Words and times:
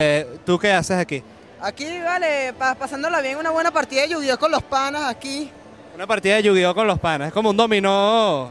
Eh, 0.00 0.38
¿Tú 0.46 0.56
qué 0.60 0.70
haces 0.70 0.96
aquí? 0.96 1.24
Aquí, 1.60 1.84
vale, 2.00 2.52
pa- 2.56 2.76
pasándola 2.76 3.20
bien, 3.20 3.36
una 3.36 3.50
buena 3.50 3.72
partida 3.72 4.02
de 4.02 4.10
yu 4.10 4.20
con 4.38 4.52
los 4.52 4.62
panas 4.62 5.02
aquí. 5.10 5.50
Una 5.92 6.06
partida 6.06 6.36
de 6.36 6.44
Yu-Gi-Oh 6.44 6.72
con 6.72 6.86
los 6.86 7.00
panas. 7.00 7.26
Es 7.26 7.34
como 7.34 7.50
un 7.50 7.56
dominó 7.56 8.48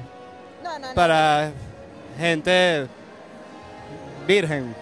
No, 0.62 0.78
no, 0.78 0.88
no. 0.90 0.94
para 0.94 1.54
gente 2.20 2.86
virgen. 4.28 4.76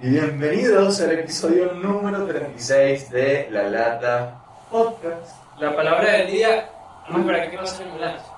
Y 0.00 0.08
bienvenidos 0.10 1.00
al 1.00 1.12
episodio 1.12 1.72
número 1.72 2.26
36 2.26 3.10
de 3.10 3.48
La 3.50 3.68
Lata 3.68 4.40
Podcast. 4.70 5.45
La 5.58 5.74
palabra 5.74 6.12
del 6.12 6.30
día, 6.30 6.68
vamos 7.08 7.16
a 7.16 7.20
esperar 7.20 7.50
que 7.50 7.56
a 7.58 7.66
ser 7.66 7.86
ambulancia. 7.86 8.32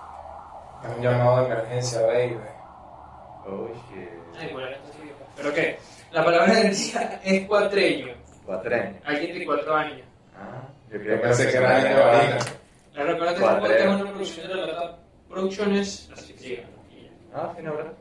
Es 0.85 0.97
un 0.97 1.03
llamado 1.03 1.37
de 1.41 1.47
emergencia, 1.53 2.01
baby. 2.03 2.37
Oh 3.47 3.69
shit. 3.91 4.09
Ay, 4.39 4.53
bueno, 4.53 4.69
esto 4.69 4.89
sí 4.93 5.03
que- 5.09 5.15
¿Pero 5.37 5.55
qué? 5.55 5.79
La 6.13 6.25
palabra 6.25 6.55
del 6.55 6.75
día 6.77 7.21
es 7.25 7.47
cuatreño, 7.47 8.15
Cuatreño. 8.47 8.95
alguien 9.05 9.39
de 9.39 9.47
cuatro 9.47 9.75
años. 9.75 10.07
Ah, 10.37 10.63
yo 10.93 11.01
creo 11.01 11.21
pensé 11.21 11.51
que 11.51 11.57
era 11.57 11.81
gente 11.81 12.01
varina. 12.01 12.39
La 12.95 13.05
recuerda 13.05 13.35
que 13.35 13.83
es 13.85 13.87
una 13.89 14.11
producción 14.11 14.49
de 14.49 14.55
la 14.55 14.67
Lata 14.67 14.97
Producciones, 15.29 16.11
así 16.13 16.33
que 16.33 16.39
sigan. 16.39 16.65
Ah, 17.35 17.53
sí, 17.57 17.63
no, 17.63 17.75
¿verdad? 17.75 17.93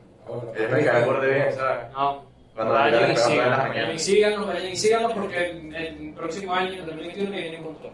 Ellos 0.56 0.70
me 0.72 1.26
de 1.26 1.34
bien, 1.34 1.52
¿sabes? 1.54 1.92
No, 1.92 2.22
Cuando 2.54 2.74
vayan 2.74 3.00
y 3.08 3.10
en 3.10 3.16
síganos, 3.18 3.58
vayan 3.68 3.90
y 3.94 3.98
síganos, 3.98 4.46
vayan 4.46 4.68
y 4.72 4.76
síganos 4.76 5.12
porque 5.12 5.50
el, 5.50 5.74
el 5.74 6.14
próximo 6.14 6.54
año, 6.54 6.72
el 6.72 6.86
2021, 6.86 7.30
que 7.30 7.36
viene 7.40 7.56
un 7.58 7.64
montón. 7.64 7.92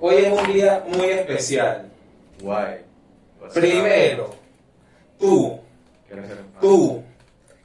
Hoy 0.00 0.14
es 0.16 0.32
un 0.32 0.52
día 0.52 0.84
muy 0.86 1.06
especial. 1.06 1.90
Guay. 2.40 2.78
Primero, 3.52 4.30
tú, 5.18 5.58
tú 6.60 7.02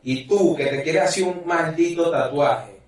y 0.02 0.28
tú 0.28 0.56
que 0.56 0.66
te 0.66 0.82
quieres 0.82 1.04
hacer 1.04 1.26
un 1.26 1.44
maldito 1.46 2.10
tatuaje, 2.10 2.80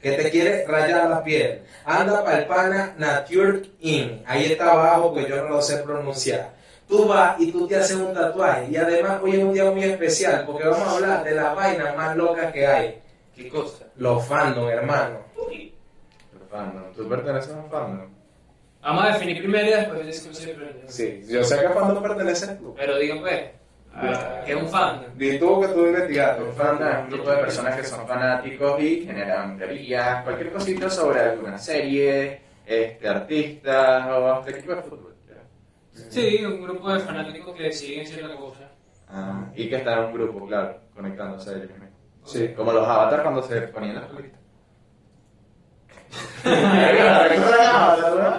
que 0.00 0.12
te 0.12 0.30
quieres 0.30 0.66
rayar 0.66 1.10
la 1.10 1.22
piel, 1.22 1.62
anda 1.84 2.24
para 2.24 2.38
el 2.38 2.46
pana 2.46 2.94
Nature 2.96 3.62
In. 3.80 4.22
Ahí 4.26 4.52
está 4.52 4.72
abajo, 4.72 5.12
que 5.12 5.28
yo 5.28 5.36
no 5.36 5.50
lo 5.50 5.62
sé 5.62 5.78
pronunciar. 5.78 6.50
Tú 6.88 7.06
vas 7.06 7.38
y 7.38 7.52
tú 7.52 7.68
te 7.68 7.76
haces 7.76 7.96
un 7.96 8.14
tatuaje. 8.14 8.68
Y 8.70 8.76
además 8.76 9.20
hoy 9.22 9.36
es 9.36 9.44
un 9.44 9.52
día 9.52 9.70
muy 9.70 9.84
especial 9.84 10.44
porque 10.46 10.64
vamos 10.64 10.88
a 10.88 10.92
hablar 10.92 11.24
de 11.24 11.32
las 11.32 11.54
vainas 11.54 11.94
más 11.96 12.16
locas 12.16 12.50
que 12.50 12.66
hay. 12.66 12.98
¿Qué 13.36 13.48
cosa? 13.48 13.84
Los 13.96 14.26
fandom, 14.26 14.68
hermano. 14.68 15.18
El 15.50 16.48
fandom. 16.50 16.92
¿Tú 16.96 17.08
perteneces 17.08 17.52
a 17.52 17.58
un 17.58 17.70
fandom? 17.70 18.19
Vamos 18.82 19.04
a 19.04 19.08
definir 19.08 19.38
primero 19.38 19.66
y 19.66 19.70
después 19.70 20.06
discutir 20.06 20.48
diferente. 20.48 20.88
Sí, 20.88 21.22
yo 21.28 21.44
sé 21.44 21.60
que 21.60 21.68
fandom 21.68 22.02
perteneces 22.02 22.58
tú. 22.58 22.74
Pero 22.74 22.98
digan 22.98 23.20
pues, 23.20 23.42
ah, 23.94 24.42
que 24.46 24.52
es 24.52 24.58
un 24.58 24.68
fan. 24.68 25.04
Di 25.16 25.38
tú 25.38 25.60
que 25.60 25.68
tú 25.68 25.86
investigaste. 25.86 26.42
Un 26.42 26.52
fandom 26.54 26.88
es 26.88 26.98
un 27.04 27.10
grupo 27.10 27.30
de 27.30 27.36
personas 27.36 27.76
que 27.76 27.84
son 27.84 28.06
fanáticos 28.06 28.82
y 28.82 29.04
generan 29.04 29.58
teorías, 29.58 30.24
cualquier 30.24 30.52
cosita 30.52 30.88
sobre 30.88 31.20
alguna 31.20 31.58
serie, 31.58 32.40
este, 32.64 33.08
artistas 33.08 34.06
o 34.08 34.38
este 34.40 34.58
equipo 34.58 34.74
de 34.74 34.82
fútbol. 34.82 35.10
Sí, 36.08 36.44
un 36.44 36.62
grupo 36.62 36.92
de 36.92 37.00
fanáticos 37.00 37.54
que 37.54 37.72
siguen 37.72 38.06
cierta 38.06 38.34
cosa. 38.36 38.70
Ah, 39.08 39.46
y 39.54 39.68
que 39.68 39.76
están 39.76 39.98
en 39.98 40.04
un 40.06 40.12
grupo, 40.14 40.46
claro, 40.46 40.80
conectándose 40.94 41.50
a 41.50 41.52
ellos 41.54 41.70
mismos. 41.70 41.90
Sí. 42.24 42.48
Como 42.56 42.72
los 42.72 42.86
avatars 42.86 43.22
cuando 43.22 43.42
se 43.42 43.60
ponían 43.62 43.96
las 43.96 44.04
colitas. 44.06 44.39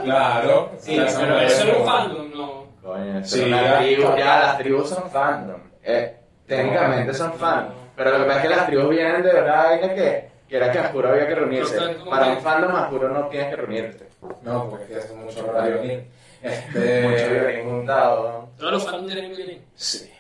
Claro. 0.04 0.72
Sí, 0.80 0.96
Ya 0.96 1.06
pero 1.20 1.40
eso 1.40 1.64
es 1.68 1.78
un 1.78 1.86
fandom, 1.86 2.32
no. 2.32 2.66
Coño, 2.82 3.24
Sí, 3.24 3.42
es 3.42 3.48
una 3.48 3.62
ya. 3.64 3.78
tribu, 3.80 4.18
ya 4.18 4.40
las 4.40 4.58
tribus 4.58 4.90
son 4.90 5.10
fandom. 5.12 5.62
Eh, 5.84 6.16
técnicamente 6.48 7.14
son 7.14 7.34
fandom. 7.34 7.74
Pero 7.96 8.12
lo 8.12 8.18
que 8.20 8.24
pasa 8.26 8.38
es 8.38 8.44
que 8.50 8.56
las 8.56 8.66
tribus 8.68 8.90
vienen 8.90 9.22
de 9.22 9.34
verdad 9.34 9.64
vaina 9.66 9.94
que, 9.94 10.30
que 10.50 10.58
era 10.58 10.72
que 10.72 10.80
a 10.80 10.90
juro 10.90 11.10
había 11.10 11.28
que 11.28 11.36
reunirse. 11.36 11.78
Pero, 11.78 12.00
¿cómo 12.00 12.12
Para 12.12 12.28
un 12.28 12.42
fandom 12.42 12.76
a 12.76 12.84
juro 12.88 13.10
no 13.10 13.28
tienes 13.28 13.50
que 13.50 13.56
reunirte. 13.56 14.08
No, 14.42 14.70
porque 14.70 14.84
es 14.86 14.90
que 14.90 14.98
hace 14.98 15.14
mucho 15.16 15.44
violín. 15.64 16.08
Mucho 16.42 16.54
Este. 16.56 17.30
violín 17.30 17.70
juntado. 17.70 18.50
Todos 18.58 18.72
los 18.74 18.84
fandoms 18.86 19.14
tienen 19.14 19.36
violín. 19.36 19.66
Sí. 19.76 20.12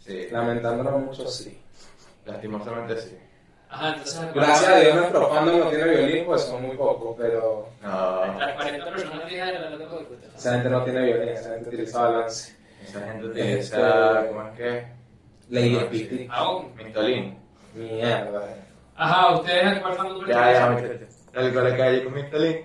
Sí, 0.00 0.26
Lamentándolo 0.32 0.98
mucho, 0.98 1.28
sí. 1.28 1.56
lastimosamente 2.26 2.96
sí. 3.00 3.16
Ajá, 3.72 3.88
entonces. 3.88 4.34
Gracias 4.34 4.68
a 4.70 4.76
Dios 4.80 4.94
nuestro 4.96 5.28
fandom 5.30 5.58
no 5.60 5.66
tiene 5.68 5.84
violín, 5.84 6.24
pues 6.26 6.42
son 6.42 6.62
muy 6.62 6.76
pocos, 6.76 7.16
pero 7.18 7.68
No, 7.82 8.26
Las 8.38 8.54
40 8.54 8.84
personas 8.84 9.20
que 9.28 9.34
de 9.36 9.40
la 9.52 9.70
lata 9.70 9.76
de 9.78 9.86
esa 10.36 10.52
gente 10.52 10.68
no 10.70 10.84
tiene 10.84 11.02
violín, 11.04 11.28
esa 11.30 11.50
gente 11.54 11.68
utiliza 11.68 12.02
balance. 12.02 12.56
esa 12.84 13.00
gente 13.00 13.26
utiliza, 13.26 13.76
Este- 14.20 14.28
¿cómo 14.28 14.42
es 14.48 14.56
que? 14.58 14.86
Lady 15.50 15.70
No, 15.76 15.86
Piti. 15.88 16.28
Aún. 16.30 16.74
Mistolín. 16.76 17.38
Mierda. 17.74 18.42
Ajá, 18.96 19.34
¿ustedes 19.36 19.66
a 19.78 19.80
cuál 19.82 19.94
fandom 19.94 20.26
Ya, 20.26 20.52
ya, 20.52 20.70
muchachos. 20.70 20.98
Salgo 21.32 21.60
a 21.60 21.62
la 21.62 21.76
calle 21.76 22.04
con 22.04 22.14
Mistolín. 22.14 22.56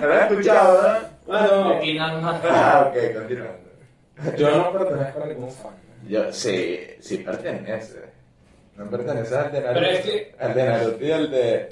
¿No 0.00 0.06
lo 0.06 0.14
has 0.14 0.30
escuchado, 0.30 0.82
no? 0.82 0.98
Bueno, 1.26 1.74
Aquí 1.76 1.94
nada 1.94 2.20
más. 2.20 2.40
Ah, 2.44 2.86
ok, 2.90 3.14
continuando. 3.14 3.70
yo 4.36 4.50
no 4.58 4.72
pertenezco 4.72 5.22
a 5.22 5.26
ningún 5.26 5.50
fandom. 5.50 5.83
Yo 6.08 6.32
sí, 6.32 6.80
sí 7.00 7.18
pertenece. 7.18 8.00
No 8.76 8.90
pertenece 8.90 9.34
al 9.36 9.52
de 9.52 9.60
Naruto. 9.60 9.80
Pero 9.80 9.86
es 9.92 10.00
que- 10.00 10.34
Al 10.38 10.54
de 10.54 10.64
Naruto 10.64 11.04
y 11.04 11.12
al 11.12 11.30
de. 11.30 11.68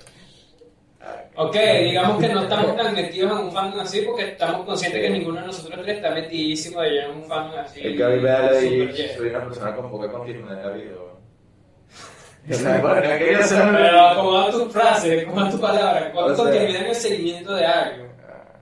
Ok, 1.34 1.56
digamos 1.82 2.20
que 2.20 2.28
no 2.28 2.42
estamos 2.42 2.76
tan 2.76 2.94
metidos 2.94 3.32
en 3.32 3.46
un 3.46 3.52
fandom 3.52 3.80
así 3.80 4.02
porque 4.02 4.22
estamos 4.28 4.64
conscientes 4.64 5.00
que 5.00 5.10
ninguno 5.10 5.40
de 5.40 5.46
nosotros 5.46 5.80
tres 5.82 5.96
está 5.96 6.10
metidísimo 6.10 6.80
de 6.80 7.00
en 7.04 7.10
un 7.10 7.24
fandom 7.24 7.58
así. 7.58 7.80
El 7.80 7.96
que 7.96 8.04
hoy 8.04 8.20
vea 8.20 8.40
la 8.42 8.48
super 8.60 8.90
y 9.00 9.08
soy 9.16 9.28
una 9.30 9.44
persona 9.44 9.74
con 9.76 9.90
poca 9.90 10.12
continuidad 10.12 10.52
en 10.60 10.66
la 10.66 10.70
vida. 10.76 10.92
Pero 12.48 14.00
acomoda 14.08 14.50
tu 14.50 14.68
frase, 14.70 15.20
acomoda 15.22 15.50
tu 15.50 15.60
palabra. 15.60 16.10
¿Cuánto 16.12 16.32
O 16.32 16.36
sea- 16.36 16.44
continuidad 16.44 16.82
en 16.82 16.88
el 16.88 16.94
seguimiento 16.94 17.54
de 17.54 17.66
algo? 17.66 18.06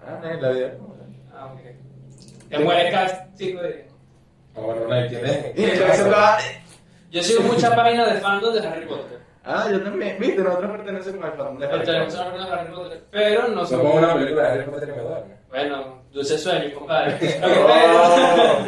Ah, 0.07 0.19
no, 0.23 0.31
en 0.31 0.43
la 0.43 0.51
vida. 0.51 0.73
Ah, 1.33 1.53
ok. 1.55 1.61
Te 2.49 2.59
mueres 2.59 3.13
cinco 3.37 3.63
días. 3.63 3.77
No 4.55 5.09
tiene. 5.09 5.53
Y 5.57 5.65
entonces 5.65 6.13
va- 6.13 6.39
Yo 7.11 7.23
sigo 7.23 7.43
muchas 7.43 7.75
páginas 7.75 8.13
de 8.15 8.21
fandom 8.21 8.55
de 8.55 8.67
Harry 8.67 8.87
Potter. 8.87 9.21
Ah, 9.45 9.67
yo 9.71 9.83
también. 9.83 10.17
Viste, 10.21 10.43
nosotros 10.43 10.71
pertenecemos 10.71 11.25
al 11.25 11.33
fandom 11.33 11.59
de 11.59 11.67
Harry 11.67 11.77
Pertenecemos 11.79 12.15
Potter. 12.15 12.21
a 12.21 12.35
una 12.35 12.37
página 12.37 12.55
de 12.57 12.61
Harry 12.61 12.75
Potter, 12.75 13.05
pero 13.11 13.43
no 13.49 13.55
como 13.55 13.67
somos. 13.67 13.95
una 13.95 14.15
película 14.15 14.43
de 14.43 14.49
Harry 14.51 14.71
Potter 14.71 14.89
y 14.89 14.93
me 14.93 14.99
duerme. 15.03 15.35
Bueno, 15.49 16.03
dulce 16.13 16.39
sueño, 16.39 16.75
compadre. 16.75 17.19
Oh, 17.43 18.65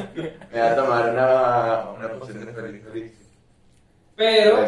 Me 0.53 0.61
va 0.61 0.71
a 0.71 0.77
tomar 0.77 1.11
una, 1.11 1.91
una 1.99 2.09
poción 2.19 2.45
de 2.45 2.53
feliz 2.53 3.13
Pero 4.17 4.59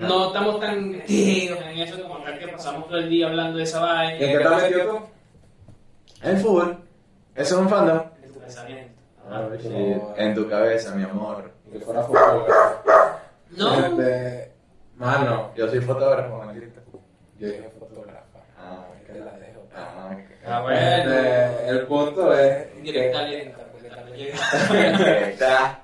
no 0.00 0.26
estamos 0.26 0.60
tan 0.60 0.90
metidos 0.90 1.58
en 1.62 1.78
eso 1.78 2.02
como 2.02 2.16
acá 2.16 2.38
que 2.38 2.48
pasamos 2.48 2.86
todo 2.88 2.98
el 2.98 3.08
día 3.08 3.26
hablando 3.28 3.56
de 3.58 3.64
esa 3.64 3.80
vaina. 3.80 4.12
¿En 4.14 4.18
qué 4.18 4.32
estás 4.34 4.62
metido 4.62 4.86
tú? 4.90 4.98
El 6.22 6.36
fútbol. 6.38 6.78
Eso 7.34 7.54
es 7.54 7.60
un 7.60 7.68
fandom. 7.68 8.00
En 8.24 8.32
tu 8.32 8.40
pensamiento. 8.40 8.93
Ah, 9.30 9.48
Sí, 9.60 9.96
en 10.16 10.34
tu 10.34 10.48
cabeza, 10.48 10.94
mi 10.94 11.02
amor. 11.04 11.50
Que 11.72 11.80
fuera 11.80 12.02
fútbol. 12.02 12.44
No. 13.56 13.74
Este, 13.86 14.52
mano, 14.96 15.50
Yo 15.56 15.68
soy 15.68 15.80
fotógrafo, 15.80 16.38
maldito. 16.38 16.80
yo 17.38 17.46
dije 17.48 17.70
fotógrafa. 17.78 18.38
Ah, 18.58 18.84
Que 19.06 19.18
la 19.18 19.32
dejo. 19.38 19.62
Ah, 19.74 20.10
Ah, 20.46 20.60
bueno. 20.62 20.78
Este, 20.78 21.68
el 21.70 21.86
punto 21.86 22.34
es. 22.34 22.82
Directa 22.82 23.22
lenta, 23.22 23.58
porque 23.72 23.88
también 23.88 24.16
llega. 24.18 25.28
Está. 25.28 25.80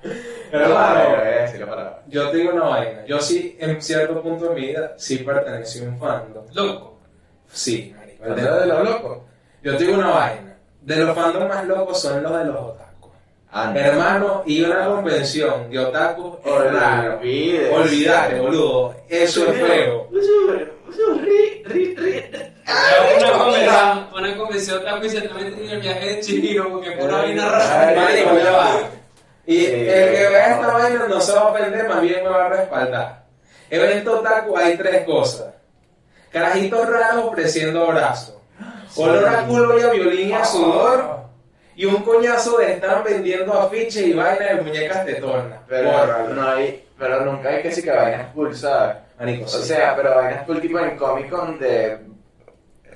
Pero 0.50 0.66
claro. 0.66 1.96
Yo 2.08 2.28
te 2.30 2.36
digo 2.38 2.52
una 2.54 2.64
vaina. 2.64 3.04
Yo 3.06 3.20
sí, 3.20 3.56
en 3.60 3.80
cierto 3.80 4.20
punto 4.22 4.48
de 4.48 4.54
mi 4.54 4.66
vida, 4.66 4.94
sí 4.96 5.18
pertenecí 5.18 5.78
a 5.84 5.88
un 5.88 5.98
fandom. 5.98 6.44
Loco. 6.54 6.98
Sí, 7.48 7.94
marico. 7.96 8.24
El 8.26 8.34
¿Verdad 8.34 8.54
de 8.56 8.60
de- 8.60 8.66
los 8.66 8.84
locos? 8.90 9.18
Yo 9.62 9.76
te 9.76 9.84
digo 9.84 9.98
una 9.98 10.10
vaina. 10.10 10.56
De 10.82 10.96
los 10.96 11.14
fandoms 11.16 11.48
más 11.48 11.64
locos 11.66 12.00
son 12.00 12.22
los 12.22 12.36
de 12.38 12.44
los 12.44 12.56
otakus. 12.56 12.89
Ah, 13.52 13.72
Hermano, 13.74 14.44
y 14.46 14.62
una 14.62 14.84
convención 14.86 15.68
de 15.70 15.78
otakus 15.80 16.38
es 16.44 16.72
raro. 16.72 17.18
Olvídate, 17.72 18.38
boludo. 18.40 18.94
Eso 19.08 19.52
es 19.52 19.60
feo. 19.60 20.08
Una 23.18 23.32
convención, 23.38 24.06
una 24.14 24.36
convención 24.36 24.84
tan 24.84 25.10
ciertamente 25.10 25.64
en 25.64 25.70
el 25.70 25.80
viaje 25.80 26.06
de 26.06 26.20
Chihiro, 26.20 26.70
porque 26.70 26.92
por 26.92 27.08
una 27.08 27.18
vaina 27.18 27.48
rara. 27.48 28.00
Marico, 28.00 28.38
ya 28.38 28.52
va. 28.52 28.90
Y 29.46 29.66
el 29.66 29.72
que 29.86 30.28
vea 30.30 30.54
esta 30.54 30.72
vaina 30.72 31.08
no 31.08 31.20
se 31.20 31.32
va 31.32 31.40
a 31.40 31.44
ofender, 31.46 31.88
más 31.88 32.02
bien 32.02 32.22
me 32.22 32.30
va 32.30 32.46
a 32.46 32.48
respaldar. 32.50 33.24
Evento 33.68 34.20
otaku 34.20 34.56
hay 34.56 34.76
tres 34.76 35.04
cosas. 35.04 35.54
Carajitos 36.30 36.88
raros 36.88 37.24
ofreciendo 37.24 37.82
abrazos. 37.82 38.36
Olor 38.96 39.26
a 39.26 39.44
culo 39.46 39.78
y 39.78 39.82
a 39.82 39.90
violín 39.90 40.28
y 40.28 40.32
a 40.32 40.44
sudor. 40.44 41.29
Y 41.76 41.86
un 41.86 42.02
coñazo 42.02 42.58
de 42.58 42.72
estar 42.72 43.02
vendiendo 43.04 43.52
afiches 43.54 43.96
y 44.06 44.12
vainas 44.12 44.56
de 44.56 44.62
muñecas 44.62 45.04
tetonas. 45.06 45.58
Pero 45.68 45.90
Bórralo. 45.92 46.34
no 46.34 46.48
hay, 46.50 46.84
pero 46.98 47.24
nunca 47.24 47.48
hay 47.48 47.62
que 47.62 47.72
sí 47.72 47.82
que 47.82 47.90
vainas 47.90 48.32
cool, 48.34 48.54
¿sabes? 48.54 48.96
Marico, 49.18 49.44
O 49.44 49.48
sí. 49.48 49.62
sea, 49.68 49.94
pero 49.96 50.14
vainas 50.14 50.44
cool 50.46 50.60
tipo 50.60 50.78
en 50.78 50.96
Comic 50.96 51.30
Con 51.30 51.58
de 51.58 51.98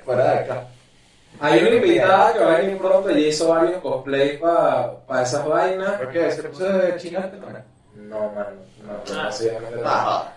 fuera 0.05 0.25
de 0.33 0.39
acá. 0.41 0.65
Hay 1.41 1.61
una 1.61 1.71
invitada 1.71 2.33
que 2.33 2.39
va 2.45 2.55
a 2.55 2.59
venir 2.59 2.79
pronto, 2.79 3.09
ella 3.11 3.27
hizo 3.29 3.49
varios 3.49 3.81
cosplays 3.81 4.39
para 4.41 5.23
esas 5.23 5.47
vainas. 5.47 5.93
¿Por 5.93 6.11
qué? 6.11 6.31
¿Se 6.31 6.43
puso 6.45 6.65
de 6.65 6.97
chino 6.97 7.19
este 7.21 7.37
también? 7.39 7.65
No, 7.97 8.29
mano, 8.33 8.51
no, 8.85 8.93
Ah. 9.19 9.25
no, 9.25 9.33
sí, 9.33 9.49
obviamente 9.49 9.77
no. 9.77 9.83
Ah, 9.87 10.33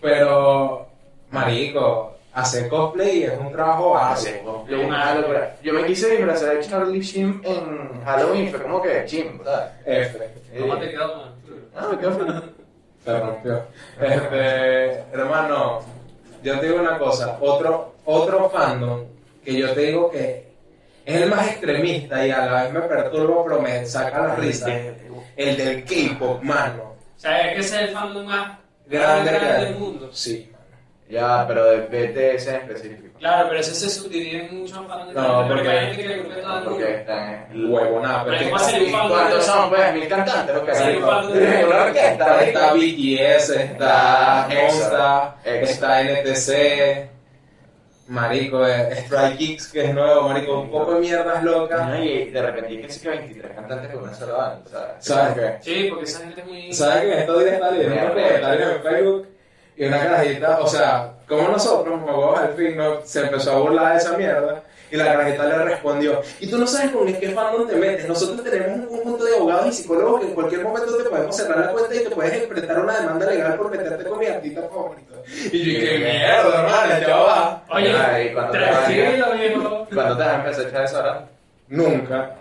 Pero, 0.00 0.86
marico, 1.30 2.15
hacer 2.36 2.68
cosplay 2.68 3.24
es 3.24 3.38
un 3.38 3.50
trabajo 3.50 3.96
ah, 3.96 4.10
básico. 4.10 4.36
sí, 4.38 4.44
cosplay, 4.44 4.84
una 4.84 5.14
locura. 5.14 5.56
Yo 5.62 5.72
me 5.72 5.84
quise 5.86 6.10
disfrazar 6.10 6.56
de 6.56 6.60
Charlie 6.66 7.00
Sheen 7.00 7.40
en 7.44 8.04
Halloween, 8.04 8.50
fue 8.50 8.62
como 8.62 8.82
que 8.82 9.04
chim, 9.06 9.40
¿sabes? 9.42 9.70
F. 9.86 10.30
¿Cómo 10.60 10.78
te 10.78 10.90
quedó? 10.90 11.32
Ah, 11.74 11.88
me 11.90 11.98
quedó. 11.98 12.42
Se 13.04 13.20
rompió. 13.20 13.62
Este, 14.00 15.00
hermano, 15.12 15.80
yo 16.42 16.60
te 16.60 16.66
digo 16.66 16.80
una 16.80 16.98
cosa, 16.98 17.38
otro, 17.40 17.94
otro 18.04 18.50
fandom 18.50 19.04
que 19.44 19.54
yo 19.54 19.72
te 19.72 19.80
digo 19.80 20.10
que 20.10 20.46
es 21.04 21.22
el 21.22 21.30
más 21.30 21.46
extremista 21.48 22.26
y 22.26 22.30
a 22.32 22.44
la 22.46 22.62
vez 22.64 22.72
me 22.72 22.80
perturba, 22.80 23.44
pero 23.44 23.62
me 23.62 23.86
saca 23.86 24.26
la 24.26 24.34
risa. 24.34 24.68
El 25.36 25.56
del 25.56 25.84
K-pop, 25.84 26.42
mano. 26.42 26.94
O 27.16 27.18
sea, 27.20 27.48
es 27.48 27.54
que 27.54 27.60
ese 27.60 27.76
es 27.76 27.88
el 27.88 27.94
fandom 27.94 28.26
más 28.26 28.58
Grande, 28.88 29.30
grande 29.30 29.46
grande. 29.46 29.66
del 29.66 29.76
mundo. 29.76 30.10
Sí. 30.12 30.50
Ya, 31.08 31.44
pero 31.46 31.64
de 31.66 31.76
BTS 31.82 32.48
en 32.48 32.54
específico. 32.56 33.18
Claro, 33.20 33.48
pero 33.48 33.60
ese 33.60 33.74
se 33.74 33.88
subdivide 33.88 34.46
en 34.46 34.58
muchos 34.60 34.76
fandoms. 34.86 35.14
No, 35.14 35.46
porque 35.48 35.68
hay 35.68 35.86
gente 35.94 36.02
que 36.02 36.08
le 36.08 36.18
gusta 36.22 36.34
todo 36.40 36.46
el 36.52 36.58
mundo. 36.64 36.70
Porque 36.70 36.94
están 36.96 37.46
El 37.52 37.64
huevo, 37.66 38.00
nada, 38.00 38.24
pero 38.24 38.36
es 38.36 38.42
que 38.42 38.50
¿cómo 38.50 38.56
hacer 38.56 38.82
un 38.82 38.88
¿Y 38.88 38.90
fandom? 38.92 39.10
cuántos 39.10 39.44
son, 39.46 39.70
pues? 39.70 39.94
¿Mil 39.94 40.08
cantantes? 40.08 40.56
Ok. 40.56 40.70
Sí, 40.74 40.96
Una 40.96 41.84
orquesta, 41.84 42.44
Está. 42.44 42.72
BTS, 42.74 43.50
está 43.50 44.48
Está 44.48 44.48
Extra. 44.50 45.36
está 45.44 46.02
NTC, 46.02 47.10
Marico, 48.08 48.66
eh, 48.66 48.88
Strike 49.04 49.36
Kicks, 49.38 49.68
que 49.72 49.84
es 49.86 49.94
nuevo, 49.94 50.28
Marico, 50.28 50.60
un 50.60 50.70
poco 50.70 50.94
de 50.94 51.00
mierdas 51.00 51.42
locas. 51.42 51.88
No, 51.88 52.02
Y 52.04 52.30
de 52.30 52.42
repente 52.42 52.68
hay 52.70 52.76
que 52.80 52.86
decir 52.88 53.02
que 53.02 53.08
23 53.18 53.52
cantantes 53.52 53.90
con 53.92 54.02
una 54.02 54.14
sola 54.14 54.32
banda, 54.34 54.62
¿sabes? 54.70 54.94
¿Sabes 55.00 55.34
qué? 55.34 55.56
Sí, 55.62 55.86
porque 55.88 56.04
esa 56.04 56.18
gente 56.20 56.40
es 56.40 56.46
muy... 56.46 56.72
¿Sabes 56.72 57.04
en 57.04 57.12
estos 57.20 57.44
días 57.44 57.60
unos 57.60 58.10
comentarios 58.10 58.72
en 58.76 58.82
Facebook 58.82 59.28
y 59.76 59.84
una 59.84 60.02
carajita, 60.02 60.58
o 60.60 60.66
sea, 60.66 61.12
como 61.28 61.48
nosotros, 61.48 62.00
huevos 62.02 62.38
al 62.38 62.54
fin, 62.54 62.76
no, 62.76 63.00
se 63.04 63.20
empezó 63.20 63.52
a 63.52 63.58
burlar 63.58 63.92
de 63.92 63.98
esa 63.98 64.16
mierda 64.16 64.62
y 64.90 64.96
la 64.96 65.04
carajita 65.04 65.46
le 65.46 65.64
respondió, 65.64 66.22
y 66.40 66.48
tú 66.48 66.58
no 66.58 66.66
sabes 66.66 66.92
con 66.92 67.12
qué 67.12 67.30
fandom 67.30 67.66
te 67.66 67.74
metes, 67.74 68.08
nosotros 68.08 68.42
tenemos 68.44 68.78
un 68.78 68.86
conjunto 68.86 69.24
de 69.24 69.36
abogados 69.36 69.66
y 69.66 69.72
psicólogos 69.72 70.20
que 70.20 70.28
en 70.28 70.34
cualquier 70.34 70.62
momento 70.62 70.96
te 70.96 71.04
podemos 71.04 71.36
cerrar 71.36 71.58
la 71.58 71.72
cuenta 71.72 71.94
y 71.94 72.04
te 72.04 72.10
puedes 72.10 72.32
enfrentar 72.42 72.80
una 72.80 73.00
demanda 73.00 73.26
legal 73.26 73.56
por 73.56 73.70
meterte 73.70 74.04
con 74.04 74.18
mi 74.18 74.26
artista 74.26 74.62
favorito. 74.62 75.22
Y 75.52 75.74
yo, 75.74 75.80
qué 75.80 75.98
mierda, 75.98 76.62
hermano, 76.62 77.06
ya 77.06 77.16
va. 77.16 77.64
Oye, 77.70 77.96
Ay, 77.96 78.34
tranquilo, 78.52 79.32
viejo. 79.32 79.86
¿Cuándo 79.92 80.16
te 80.16 80.24
vas 80.24 80.32
a 80.32 80.36
empezar 80.36 80.64
a 80.64 80.68
echar 80.68 80.84
eso 80.84 80.96
ahora? 80.98 81.28
Nunca. 81.68 82.36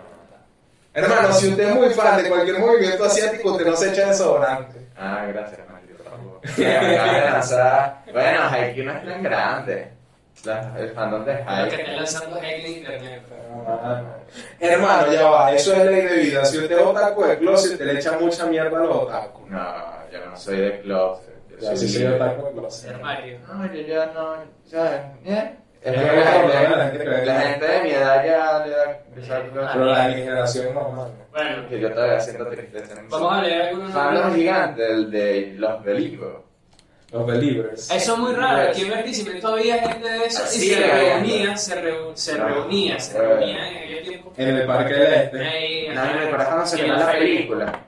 Hermano, 0.93 1.33
si 1.33 1.49
usted 1.49 1.67
es 1.67 1.75
muy 1.75 1.89
fan 1.89 2.23
de 2.23 2.29
cualquier 2.29 2.59
movimiento 2.59 3.03
asiático, 3.03 3.51
usted 3.51 3.65
no 3.65 3.75
se 3.75 3.89
echa 3.89 4.07
desodorante. 4.07 4.87
Ah, 4.95 5.25
gracias, 5.27 5.59
maldito 5.67 5.75
lanzar. 6.57 8.03
Bueno, 8.12 8.39
Haikyuu 8.50 8.85
no 8.85 8.91
es 8.94 9.06
tan 9.06 9.23
grande. 9.23 9.88
La- 10.44 10.73
el 10.77 10.89
fandom 10.91 11.25
de 11.25 11.33
Lo 11.33 11.38
que 11.39 11.44
Haikyuu. 11.50 11.79
están 11.79 11.95
lanzando 11.95 12.38
es 12.38 12.65
en 12.65 12.71
internet. 12.77 13.21
Hermano, 14.59 15.12
ya 15.12 15.27
va, 15.29 15.51
eso 15.53 15.73
es 15.75 15.85
ley 15.85 16.01
de 16.01 16.15
vida. 16.17 16.45
Si 16.45 16.57
usted 16.57 16.77
es 16.77 16.83
otaku 16.85 17.23
de 17.23 17.38
closet, 17.38 17.77
te 17.77 17.85
le 17.85 17.94
echa 18.00 18.17
mucha 18.19 18.45
mierda 18.45 18.77
a 18.77 18.81
los 18.81 18.95
otaku. 18.95 19.47
No, 19.50 19.73
yo 20.12 20.25
no 20.25 20.35
soy 20.38 20.57
de 20.57 20.81
closet. 20.81 21.35
Yo 21.50 21.57
Ya, 21.71 21.75
si 21.77 21.88
soy 21.88 22.06
otaku 22.06 22.45
de 22.47 22.51
closet. 22.51 22.94
Armario. 22.95 23.39
No, 23.47 23.65
yo 23.73 23.81
ya 23.81 24.06
no, 24.07 24.35
¿sabes? 24.65 25.01
Bien. 25.23 25.59
Es 25.85 25.93
que 25.93 25.99
que 25.99 26.05
la 26.07 26.15
la 26.15 26.89
gente, 26.89 27.25
la 27.25 27.41
gente 27.41 27.65
de 27.67 27.81
mi 27.83 27.89
edad 27.91 28.25
ya 28.25 28.65
le 28.65 28.71
da 28.71 28.99
cosa. 29.15 29.41
Pero 29.73 29.85
la 29.85 30.07
de 30.07 30.15
mi 30.15 30.21
generación 30.23 30.73
no, 30.73 30.89
mano. 30.89 31.11
Bueno, 31.31 31.69
Que 31.69 31.79
yo 31.79 31.91
todavía 31.93 32.19
siento 32.19 32.47
tristeza. 32.47 32.95
vamos 33.09 33.33
a 33.33 33.41
leer 33.43 33.61
algunos 33.61 33.93
los 33.93 34.03
nombres. 34.13 34.35
gigantes, 34.35 34.89
el 34.89 35.11
de 35.11 35.53
los 35.57 35.83
Belivos. 35.83 36.33
Los 37.11 37.27
Believers. 37.27 37.91
Eso 37.91 38.13
es 38.13 38.19
muy 38.19 38.33
raro, 38.33 38.69
aquí 38.69 38.81
en 38.81 38.89
Barquisimeto 38.91 39.47
había 39.49 39.77
gente 39.77 40.09
de 40.09 40.25
eso 40.25 40.43
y 40.53 40.57
se 40.69 40.79
reunía, 40.87 41.55
se, 41.55 41.81
reu- 41.81 42.15
se 42.15 42.37
No. 42.37 42.47
reunía, 42.47 42.99
se 42.99 43.15
Eh. 43.17 43.21
reunía 43.21 43.69
en 43.69 43.77
aquel 43.83 44.03
tiempo. 44.07 44.33
En 44.35 44.47
el 44.49 44.65
Parque 44.65 44.93
del 44.95 45.13
Este. 45.13 45.47
Ahí, 45.47 45.87
No, 45.93 46.03
me 46.03 46.13
recuerda 46.13 46.45
cuando 46.45 46.65
se 46.65 46.79
en 46.79 46.83
vio 46.85 46.93
la 46.93 46.99
la 46.99 47.05
feria. 47.05 47.19
película. 47.35 47.79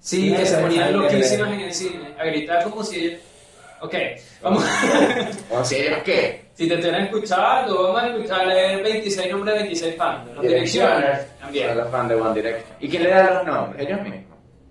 Sí, 0.00 0.34
que 0.34 0.44
se 0.46 0.56
ponían 0.58 0.92
loquísimas 0.92 1.52
en 1.52 1.60
el 1.60 1.72
cine, 1.72 2.14
a 2.18 2.24
gritar 2.24 2.64
como 2.64 2.82
si... 2.82 3.16
Ok, 3.80 3.94
vamos. 4.42 4.64
O 5.50 5.64
sea, 5.64 5.78
¿ellos 5.78 5.98
qué? 6.04 6.45
Si 6.56 6.66
te 6.68 6.74
estuvieran 6.74 7.04
escuchando, 7.04 7.82
vamos 7.92 8.02
a 8.02 8.06
escuchar 8.08 8.46
leer 8.46 8.82
26 8.82 9.32
nombres 9.32 9.54
de 9.54 9.60
26 9.60 9.96
fans. 9.96 10.30
Los 10.34 10.42
direcciones 10.42 11.18
Son 11.20 11.26
también. 11.40 11.76
los 11.76 11.88
fans 11.90 12.08
de 12.08 12.14
One 12.16 12.34
Direction. 12.34 12.64
¿Y 12.80 12.88
quién 12.88 13.02
le 13.04 13.10
da 13.10 13.30
los 13.34 13.46
nombres? 13.46 13.86
Ellos 13.86 14.00
mismos. 14.02 14.22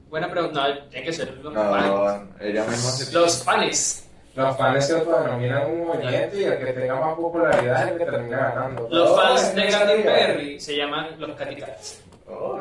Buena 0.10 0.30
pregunta, 0.32 0.68
no, 0.68 0.76
hay 0.94 1.04
que 1.04 1.14
ser 1.14 1.34
los 1.44 1.54
fans. 1.54 1.86
No, 1.88 2.28
ellos 2.42 2.68
mismos 2.68 2.98
se... 2.98 3.14
Los 3.14 3.44
fans. 3.44 4.02
Los 4.36 4.58
fans 4.58 4.86
se 4.88 4.94
autodenominan 4.94 5.72
un 5.72 5.88
movimiento 5.88 6.38
y 6.38 6.44
el 6.44 6.58
que 6.60 6.66
tenga 6.74 6.96
más 7.00 7.16
popularidad 7.16 7.86
es 7.86 7.92
el 7.94 7.98
que 8.00 8.06
termina 8.06 8.38
ganando. 8.38 8.88
Los 8.92 9.12
Oh, 9.12 9.16
fans 9.16 9.56
de 9.56 9.68
Katy. 9.68 10.04
Perry 10.04 10.60
se 10.60 10.76
llaman 10.76 11.08
los 11.20 11.32
Katy 11.38 11.56
Cats. 11.56 12.02
Oh, 12.28 12.60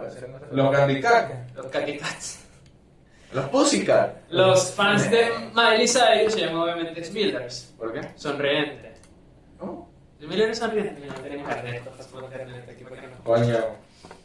Los 0.53 0.71
Candy 0.77 1.01
Cat. 1.01 1.31
Los 1.57 1.67
Katy 1.67 1.97
Cats. 1.99 2.41
Los 3.33 3.47
Pussycat. 3.47 4.15
Los 4.29 4.71
fans 4.73 5.11
de 5.11 5.31
Miley 5.55 5.89
Cyrus 5.89 6.35
se 6.35 6.41
llaman 6.43 6.57
obviamente 6.63 7.03
Smilders. 7.03 7.75
¿Por 7.79 7.93
qué? 7.93 8.01
¿Cómo? 9.59 9.91
Smilders 10.21 10.59
sonriente. 10.59 11.07
No 11.07 11.15
tenemos 11.15 11.49
carnet, 11.49 11.83
pues, 11.85 12.07
por 12.09 12.25
internet 12.25 12.69
aquí, 12.73 12.85
¿por 12.85 12.99
qué 12.99 13.07
no? 13.07 13.25
Coño. 13.25 13.59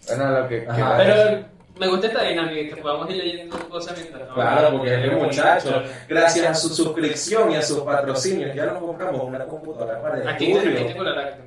Bueno, 0.07 0.39
lo 0.39 0.47
que... 0.47 0.65
Ajá. 0.67 0.97
Pero 0.97 1.45
me 1.79 1.87
gusta 1.87 2.07
esta 2.07 2.23
dinámica, 2.23 2.75
que 2.75 2.81
podamos 2.81 3.09
ir 3.09 3.17
leyendo 3.17 3.69
cosas 3.69 3.97
mientras 3.97 4.27
no- 4.27 4.33
Claro, 4.35 4.71
porque 4.77 4.95
este 4.95 5.09
muchacho, 5.15 5.83
gracias 6.07 6.45
a 6.47 6.53
su 6.53 6.69
suscripción 6.69 7.51
y 7.51 7.55
a 7.55 7.61
sus 7.61 7.79
patrocinios, 7.81 8.53
ya 8.55 8.65
nos 8.67 8.79
compramos 8.79 9.23
una 9.23 9.45
computadora 9.45 10.01
para 10.01 10.21
el 10.21 10.27
Aquí 10.27 10.51
estudio. 10.51 10.85
tengo 10.87 11.03
la 11.03 11.11
lágrima. 11.15 11.45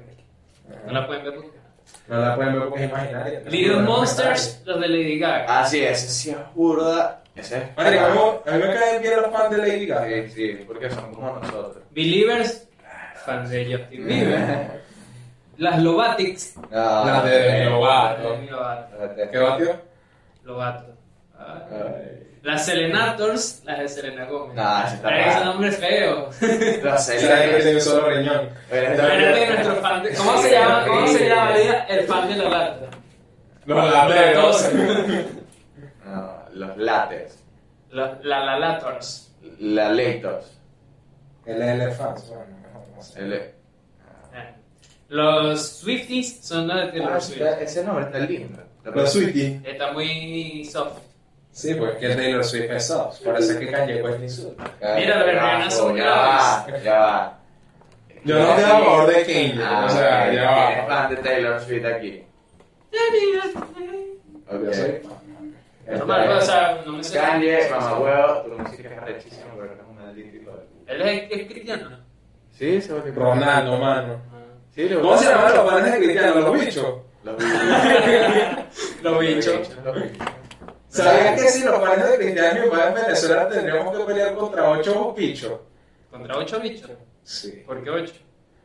No 0.87 0.93
la 0.93 1.07
pueden 1.07 1.25
ver 1.25 1.35
porque... 1.35 1.51
No 2.09 2.19
la 2.21 2.37
pueden 2.37 2.53
ver 2.55 2.69
porque 2.69 2.85
es 2.85 2.91
imaginaria. 2.91 3.41
Little 3.47 3.83
Monsters, 3.83 4.63
los 4.65 4.81
de 4.81 4.89
Lady 4.89 5.19
Gaga. 5.19 5.45
Ah, 5.49 5.67
sí, 5.67 5.83
ese 5.85 6.09
sí 6.09 6.31
es 6.31 6.37
burda. 6.55 7.23
Ese 7.35 7.57
es... 7.59 7.63
Mí- 7.77 7.99
a 7.99 8.53
mí 8.57 8.59
me 8.63 8.75
caen 8.75 9.03
bien 9.03 9.17
los 9.23 9.31
fans 9.33 9.51
de 9.51 9.57
Lady 9.59 9.87
Gaga. 9.87 10.07
Sí, 10.07 10.31
sí, 10.31 10.65
porque 10.67 10.91
son 10.91 11.15
como 11.15 11.33
nosotros. 11.39 11.79
Believers, 11.91 12.69
fans 13.23 13.51
de 13.51 13.77
Justin 13.77 14.07
Bieber. 14.07 14.83
Las 15.59 15.79
Lobatics. 15.83 16.57
No, 16.71 17.05
La 17.05 17.23
de. 17.23 17.65
Lovato. 17.67 18.37
¿Qué 19.31 19.39
batió? 19.39 19.81
Lovato. 20.45 20.95
Ah. 21.39 21.63
Ay. 21.71 22.23
Las 22.43 22.67
Selenators, 22.67 23.63
las 23.65 23.79
de 23.79 23.89
Selena 23.89 24.25
Gómez. 24.25 24.59
Ese 24.87 24.97
está 24.97 25.09
Pero 25.09 25.31
ese 25.31 25.45
nombre 25.45 25.69
es 25.69 25.77
feo. 25.77 26.29
Los 26.83 27.03
¿Sabes 27.05 27.23
que 27.23 27.57
tiene 27.63 27.75
un 27.77 27.81
solo 27.81 28.11
riñón? 28.11 28.49
Espérate, 28.69 29.47
nuestro 29.47 29.77
fan 29.77 30.03
de... 30.03 30.15
¿Cómo 30.15 30.39
se 30.43 30.51
llama? 30.51 30.85
¿Cómo 30.85 31.07
se 31.07 31.29
llama 31.29 31.55
el 31.89 32.05
fan 32.07 32.29
de 32.29 32.37
Lovato? 32.37 32.87
Los 33.67 33.93
lateros. 33.93 34.71
No, 36.05 36.43
los 36.53 36.77
Lates. 36.77 37.39
La 37.91 38.19
la 38.23 38.45
Lalators. 38.45 39.33
La 39.61 39.89
Leitos. 39.89 40.59
El 41.47 41.63
elefante. 41.63 42.23
Bueno. 42.29 42.62
El... 43.17 43.33
Eh. 43.33 43.55
Los 45.09 45.67
Swifties 45.81 46.41
son 46.45 46.69
los 46.69 46.77
de 46.77 46.83
Ah, 46.85 46.91
Taylor 46.93 47.21
Swift. 47.23 47.43
ese 47.61 47.85
nombre 47.85 48.05
está 48.07 48.19
lindo. 48.21 48.59
Los 48.85 49.13
Sweetie. 49.13 49.61
Está 49.65 49.93
muy 49.93 50.65
soft. 50.65 50.99
Sí, 51.51 51.75
pues 51.75 51.97
que 51.97 52.09
Taylor 52.15 52.43
Swift 52.45 52.71
es 52.71 52.87
soft. 52.87 53.23
Parece 53.23 53.59
que 53.59 53.71
Kanye 53.71 54.03
West 54.03 54.19
ni 54.19 54.25
insulta. 54.25 54.65
Mira, 54.97 55.17
las 55.19 55.27
verbenas 55.27 55.75
son 55.77 55.97
Ya 55.97 56.05
va, 56.11 56.67
ya 56.83 56.99
va. 56.99 57.39
Yo 58.25 58.39
no 58.39 58.49
estoy 58.51 58.65
a 58.65 58.69
favor 58.69 59.07
de 59.09 59.23
Kanye. 59.23 59.55
Ah, 59.63 59.85
o 59.85 59.89
sea, 59.91 60.33
ya 60.33 60.67
¿quién 60.67 60.79
es 60.79 60.85
va. 60.85 60.87
fan 60.87 61.11
de 61.11 61.17
Taylor 61.17 61.61
Swift 61.61 61.85
aquí? 61.85 62.25
Ok. 64.49 64.63
Yo 64.65 64.73
soy 64.73 65.01
No 65.99 66.07
me 66.07 66.15
acuerdo, 66.15 66.39
o 66.39 66.41
sea, 66.41 66.83
no 66.87 66.93
me 66.93 67.05
sé. 67.05 67.19
Kanye, 67.19 67.59
mamá 67.71 67.99
huevo, 67.99 68.43
tu 68.43 68.59
música 68.59 68.89
es 68.89 68.99
arrechísima, 68.99 69.47
pero 69.57 69.73
es 69.75 69.81
un 69.89 69.95
maldito 69.97 70.37
hijo 70.37 70.51
de 70.53 70.57
puta. 70.63 70.93
Él 70.93 71.03
es, 71.03 71.31
es 71.41 71.47
cristiano, 71.53 71.91
¿no? 71.91 72.12
Sí, 72.53 72.81
se 72.81 72.93
va 72.93 73.03
que 73.03 73.11
Ronaldo, 73.11 73.79
mano. 73.79 74.21
Sí, 74.75 74.89
le 74.89 74.97
¿Cómo 74.97 75.19
se 75.19 75.29
llaman 75.29 75.55
los 75.55 75.71
panes 75.71 75.93
de 75.93 75.99
cristiano? 75.99 76.41
Los 76.41 76.61
bichos. 76.61 76.87
Los 77.25 77.37
bichos. 77.39 78.95
Los 79.03 79.21
bichos. 79.21 79.71
¿Sabías 80.89 81.41
que 81.41 81.49
si 81.49 81.65
los 81.65 81.79
panes 81.81 82.11
de 82.11 82.17
cristiano 82.17 82.65
en 82.65 82.95
Venezuela 82.95 83.49
tendríamos 83.49 83.97
que 83.97 84.05
pelear 84.05 84.35
contra 84.35 84.71
ocho 84.71 85.15
bichos? 85.15 85.53
Contra 86.11 86.37
ocho 86.37 86.61
bichos. 86.61 86.91
Sí. 87.23 87.63
¿Por 87.67 87.83
qué 87.83 87.91
ocho? 87.91 88.13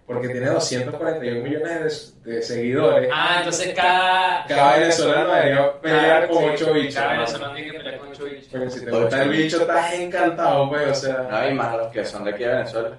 Porque 0.06 0.30
tiene 0.30 0.48
241 0.48 1.44
millones 1.44 2.16
de, 2.24 2.36
de 2.36 2.42
seguidores. 2.42 3.10
Ah, 3.14 3.38
entonces 3.40 3.74
cada. 3.74 4.46
Cada 4.46 4.78
venezolano 4.78 5.34
debería 5.34 5.82
pelear 5.82 6.28
con 6.30 6.38
sí, 6.38 6.50
ocho 6.54 6.74
bichos. 6.74 6.96
Cada 6.96 7.08
¿no? 7.08 7.20
venezolano 7.20 7.54
tiene 7.56 7.72
que 7.72 7.78
pelear 7.78 8.00
con 8.00 8.10
ocho 8.10 8.26
bichos. 8.26 8.48
Pero 8.50 8.70
si 8.70 8.86
te 8.86 8.92
gusta 8.92 9.24
el 9.24 9.30
bicho, 9.30 9.62
estás 9.62 9.94
encantado, 9.94 10.70
pues, 10.70 10.90
o 10.90 10.96
sea. 10.96 11.28
No 11.30 11.36
hay 11.36 11.54
más 11.54 11.76
los 11.76 11.92
que 11.92 12.06
son 12.06 12.24
de 12.24 12.32
aquí 12.32 12.44
de 12.44 12.50
Venezuela. 12.50 12.98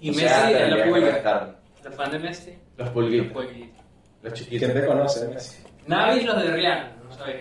Y 0.00 0.10
O 0.10 0.14
Messi 0.14 0.28
sea, 0.28 0.66
la 0.68 0.84
pulga. 0.84 1.10
restar 1.12 1.56
¿El 1.84 1.92
fan 1.92 2.10
de 2.10 2.18
Messi? 2.18 2.54
Los 2.76 2.88
pulguitos. 2.90 3.32
pulguito. 3.32 3.80
Los 4.22 4.32
¿Y 4.32 4.36
chiquitos. 4.44 4.68
quién 4.70 4.80
te 4.80 4.86
conoce? 4.86 5.28
Messi? 5.28 5.62
Navis 5.86 6.24
los 6.24 6.42
de 6.42 6.50
Rihanna, 6.50 6.92
no 7.08 7.14
sabía. 7.16 7.34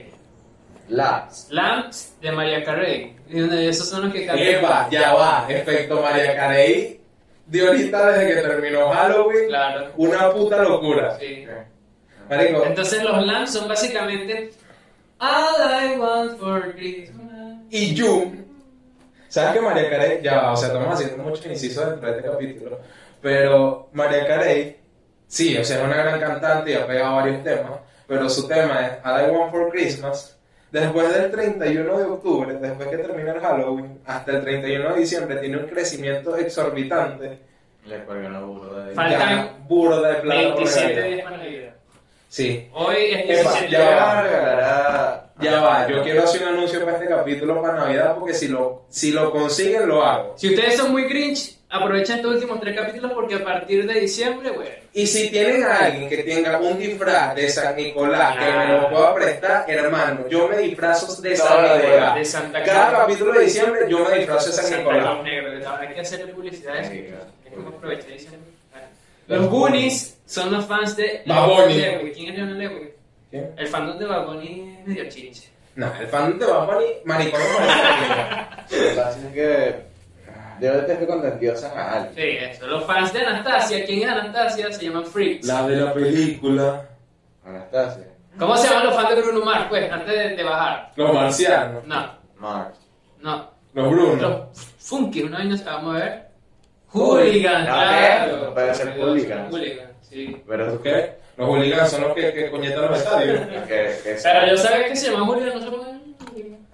Labs. 0.90 1.48
Lamps 1.52 2.16
de 2.22 2.32
María 2.32 2.64
Carey. 2.64 3.16
Esos 3.30 3.90
son 3.90 4.06
los 4.06 4.14
que 4.14 4.26
cantan. 4.26 4.46
Epa, 4.48 4.88
ya 4.90 5.14
va. 5.14 5.46
Efecto 5.48 6.02
María 6.02 6.36
Carey 6.36 7.00
de 7.46 7.68
ahorita 7.68 8.12
desde 8.12 8.34
que 8.36 8.42
terminó 8.48 8.90
Halloween. 8.90 9.48
Claro. 9.50 9.92
Una 9.98 10.32
puta 10.32 10.64
locura. 10.64 11.18
Sí. 11.20 11.46
Marico, 12.30 12.64
Entonces 12.66 13.04
los 13.04 13.26
lamps 13.26 13.54
son 13.54 13.68
básicamente 13.68 14.52
All 15.20 15.94
I 15.94 15.98
want 16.00 16.40
for 16.40 16.74
Christmas. 16.76 17.58
y 17.70 18.00
Jung. 18.00 18.36
¿Sabes 19.30 19.54
que 19.54 19.62
María 19.62 19.90
Carey, 19.90 20.22
ya 20.24 20.52
o 20.52 20.58
sea, 20.58 20.68
estamos 20.70 20.94
haciendo 20.94 21.24
muchos 21.24 21.46
incisos 21.46 21.86
dentro 21.88 22.12
de 22.12 22.18
este 22.18 22.30
capítulo, 22.30 22.80
pero 23.22 23.90
María 23.94 24.28
Carey, 24.28 24.78
sí, 25.28 25.56
o 25.58 25.64
sea, 25.64 25.78
es 25.80 25.84
una 25.86 25.96
gran 25.96 26.20
cantante 26.20 26.72
y 26.72 26.74
ha 26.74 26.86
pegado 26.88 27.16
varios 27.18 27.44
temas, 27.44 27.80
pero 28.08 28.28
su 28.28 28.48
tema 28.48 28.86
es 28.88 28.92
All 29.06 29.28
I 29.28 29.32
Want 29.32 29.52
for 29.52 29.70
Christmas. 29.70 30.36
Después 30.72 31.14
del 31.14 31.32
31 31.32 31.98
de 31.98 32.04
octubre, 32.06 32.54
después 32.56 32.88
que 32.90 32.98
termina 32.98 33.32
el 33.34 33.40
Halloween, 33.40 34.00
hasta 34.06 34.32
el 34.34 34.42
31 34.42 34.94
de 34.94 35.00
diciembre, 35.00 35.36
tiene 35.38 35.58
un 35.58 35.66
crecimiento 35.68 36.36
exorbitante. 36.36 37.40
Le 37.86 38.04
cuelgan 38.06 38.34
la 38.34 38.40
burda 38.42 38.86
de 38.86 38.94
Faltan 38.94 39.50
burda 39.68 40.10
de 40.10 40.16
plata 40.22 40.42
por 40.50 40.58
27 40.58 40.88
regalar. 40.88 41.10
días 41.10 41.24
para 41.24 41.38
Navidad. 41.38 41.49
Sí. 42.30 42.70
Hoy 42.74 42.96
es 43.12 43.40
Epa, 43.40 43.52
17 43.52 43.72
ya 43.72 43.96
va 43.96 44.20
a 44.20 44.24
regalar 44.24 44.60
a... 44.62 45.26
Ya 45.42 45.62
va, 45.62 45.88
yo 45.88 46.04
quiero 46.04 46.24
hacer 46.24 46.44
un 46.44 46.50
anuncio 46.50 46.84
para 46.84 46.98
este 46.98 47.08
capítulo 47.08 47.62
para 47.62 47.76
Navidad 47.76 48.16
porque 48.16 48.34
si 48.34 48.50
lo, 48.50 48.84
si 48.90 49.12
lo 49.12 49.32
consiguen 49.32 49.88
lo 49.88 50.04
hago. 50.04 50.38
Si 50.38 50.50
ustedes 50.50 50.76
son 50.76 50.92
muy 50.92 51.06
grinch, 51.06 51.58
aprovechen 51.70 52.18
estos 52.18 52.36
últimos 52.36 52.60
tres 52.60 52.76
capítulos 52.76 53.14
porque 53.14 53.36
a 53.36 53.44
partir 53.44 53.88
de 53.88 54.02
diciembre, 54.02 54.52
bueno. 54.52 54.70
Y 54.94 55.08
si 55.08 55.30
tienen 55.30 55.64
a 55.64 55.78
alguien 55.78 56.10
que 56.10 56.18
tenga 56.18 56.60
un 56.60 56.78
disfraz 56.78 57.36
de 57.36 57.50
San 57.50 57.76
Nicolás 57.76 58.38
que 58.38 58.52
me 58.52 58.68
lo 58.74 58.90
pueda 58.90 59.16
prestar, 59.16 59.66
hermano, 59.70 60.28
yo 60.28 60.50
me 60.50 60.58
disfrazo 60.58 61.22
de 61.22 61.38
San. 61.38 61.64
De 61.64 61.88
Nicolás. 61.88 62.28
Santa 62.28 62.64
Cada 62.64 62.92
capítulo 62.92 63.34
de 63.34 63.46
diciembre 63.46 63.82
yo 63.88 64.00
me 64.10 64.18
disfrazo 64.18 64.48
de 64.48 64.54
San 64.54 64.66
Santa 64.66 64.78
Nicolás. 64.78 65.24
Que 65.24 65.88
Hay 65.88 65.94
que 65.94 66.02
hacerle 66.02 66.34
publicidad. 66.34 66.84
Sí. 66.84 67.08
Es 67.46 67.54
como 67.54 67.70
aprovechar 67.70 68.12
diciembre. 68.12 68.59
Los 69.30 69.48
Goonies 69.48 70.20
son 70.26 70.52
los 70.52 70.66
fans 70.66 70.96
de 70.96 71.22
Lewis. 71.26 72.16
¿Quién 72.16 72.30
es 72.32 72.38
Leonard 72.38 72.58
Lewis? 72.58 72.90
¿Quién? 73.30 73.54
El 73.58 73.68
fandom 73.68 73.98
de 73.98 74.06
Bad 74.06 74.26
Bunny 74.26 74.78
es 74.82 74.88
medio 74.88 75.10
chinche. 75.10 75.50
No, 75.76 75.94
el 76.00 76.08
fan 76.08 76.38
de 76.40 76.46
Bad 76.46 76.66
Bunny, 76.66 76.86
maricón 77.06 77.40
no 77.40 78.78
Lo 78.78 78.84
que 78.90 78.96
pasa 78.96 79.20
es 79.28 79.34
que... 79.34 79.90
Yo 80.60 80.74
detesto 80.74 81.06
cuando 81.08 81.28
endiosan 81.28 81.78
a 81.78 81.94
alguien. 81.94 82.16
Sí, 82.16 82.46
eso. 82.46 82.68
Los 82.68 82.84
fans 82.86 83.14
de 83.14 83.22
Anastasia, 83.22 83.86
¿quién 83.86 84.04
es 84.04 84.10
Anastasia? 84.10 84.72
Se 84.74 84.86
llaman 84.86 85.06
Freaks. 85.06 85.48
La 85.48 85.66
de 85.68 85.76
la 85.78 85.94
película. 85.94 86.86
Anastasia. 87.46 88.08
¿Cómo 88.38 88.58
se 88.58 88.68
llaman 88.68 88.86
los 88.88 88.96
fans 88.96 89.10
de 89.16 89.22
Bruno 89.22 89.46
Mars, 89.46 89.66
pues, 89.70 89.90
antes 89.92 90.14
de, 90.14 90.36
de 90.36 90.44
bajar? 90.44 90.92
Los 90.98 91.14
marcianos. 91.14 91.86
No, 91.86 92.12
Mars. 92.40 92.78
no. 93.22 93.50
Los 93.74 93.90
Brunos. 93.90 94.22
Los 94.22 94.62
Funky, 94.80 95.22
una 95.24 95.38
vez 95.38 95.48
nos 95.48 95.64
vamos 95.64 95.96
a 95.96 96.00
ver. 96.00 96.29
Hooligan, 96.92 97.68
Ah, 97.70 98.26
claro. 98.26 98.54
puede 98.54 98.74
ser 98.76 98.98
hooligans. 99.00 99.52
Hooligan, 99.52 99.92
sí. 100.02 100.42
Pero 100.48 100.68
¿Por 100.70 100.82
qué? 100.84 101.12
Los 101.38 101.48
hooligans 101.50 101.90
son 101.90 102.02
los 102.02 102.14
que, 102.14 102.34
que 102.34 102.50
coñetan 102.52 102.82
los 102.90 102.98
estadios. 102.98 103.40
que, 103.68 103.96
que 104.04 104.18
Pero 104.24 104.48
yo 104.48 104.58
sabía 104.58 104.88
que 104.88 104.96
se 104.96 105.12
llama 105.12 105.26
Hooligan, 105.26 105.60
no 105.66 105.72
por 105.72 105.86
qué. 105.86 106.00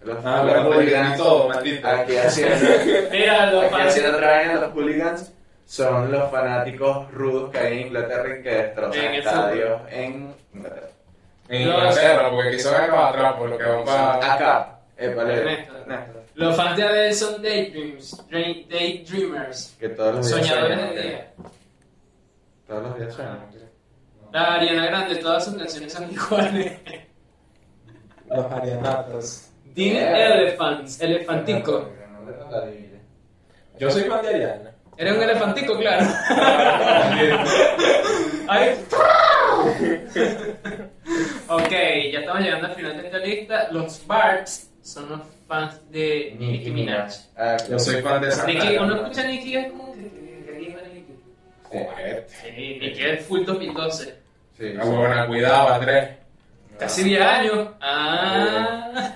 Los, 0.03 0.17
Ah, 0.23 0.43
los 0.43 0.65
hooligans 0.75 1.17
todo, 1.17 1.49
maldito. 1.49 1.87
Aquí 1.87 2.15
haciendo, 2.15 2.55
Mira, 3.11 3.51
los 3.51 3.63
aquí 3.65 3.75
haciendo 3.81 4.71
hooligans 4.73 5.31
son 5.65 6.11
los 6.11 6.29
fanáticos 6.29 7.11
rudos 7.11 7.51
que 7.51 7.57
hay 7.57 7.73
en 7.81 7.87
Inglaterra 7.87 8.37
y 8.39 8.43
que 8.43 8.49
destrozan 8.49 9.03
En 9.03 9.13
estadios 9.15 9.81
en 9.89 10.33
Inglaterra. 10.53 10.87
En 11.49 11.61
Inglaterra, 11.63 12.29
porque 12.29 12.47
aquí 12.49 12.59
son 12.59 12.75
acá 12.75 13.07
atrás, 13.09 13.33
por 13.33 13.49
lo 13.49 13.57
que 13.57 13.63
van 13.63 13.83
para. 13.85 14.33
Acá. 14.33 14.79
Eh, 14.97 15.13
vale. 15.15 15.33
Ernesto. 15.33 15.77
Ernesto. 15.77 16.24
Los 16.35 16.55
fans 16.55 16.75
de 16.77 16.83
Adele 16.83 17.13
son 17.13 17.41
daydreams, 17.41 18.23
day- 18.29 18.65
daydreamers, 18.69 19.75
Que 19.79 19.89
todos 19.89 20.15
los 20.15 20.27
días 20.27 20.39
soñadores 20.47 20.77
sueñan, 20.79 20.95
de 20.95 21.01
día. 21.01 21.33
Todos 22.67 22.83
los 22.83 22.97
días 22.99 23.13
sueñan. 23.13 23.39
La 24.33 24.55
Ariana 24.55 24.85
Grande, 24.87 25.15
todas 25.15 25.45
sus 25.45 25.55
canciones 25.55 25.93
son 25.93 26.11
iguales. 26.11 26.73
Los 28.29 28.51
arianatas. 28.51 29.51
Tiene 29.73 29.99
Yeah. 29.99 30.33
elephants, 30.35 30.99
elefantico. 31.01 31.89
Yo 33.79 33.89
soy 33.91 34.03
fan 34.03 34.21
de 34.23 34.29
Ariana. 34.29 34.71
Eres 34.97 35.17
un 35.17 35.23
elefantico, 35.23 35.77
claro. 35.77 36.05
Ay. 38.47 38.75
ok, 41.49 41.71
ya 42.11 42.19
estamos 42.19 42.41
llegando 42.41 42.67
al 42.67 42.75
final 42.75 42.97
de 42.97 43.05
esta 43.05 43.17
lista. 43.19 43.67
Los 43.71 44.05
Barts 44.07 44.69
son 44.85 45.09
los 45.09 45.21
fans 45.47 45.79
de 45.89 46.35
Nicki 46.39 46.69
Minaj. 46.71 47.11
Ah, 47.35 47.57
Yo 47.69 47.79
soy 47.79 48.01
fan 48.01 48.21
de 48.21 48.29
esa. 48.29 48.45
Nicki, 48.45 48.77
uno 48.77 48.95
escucha 48.95 49.21
a 49.21 49.25
Nicki 49.25 49.55
es 49.57 49.71
como 49.71 49.93
que. 49.93 51.05
Joder. 51.63 52.27
Sí, 52.29 52.77
Nicki 52.79 53.03
es 53.03 53.25
full 53.25 53.43
2012. 53.43 54.15
Sí, 54.57 54.73
Ah, 54.79 54.85
buena, 54.85 55.27
cuidado, 55.27 55.69
Andrés. 55.73 56.09
Casi 56.79 57.03
10 57.03 57.21
años. 57.21 57.69
Ah. 57.81 59.13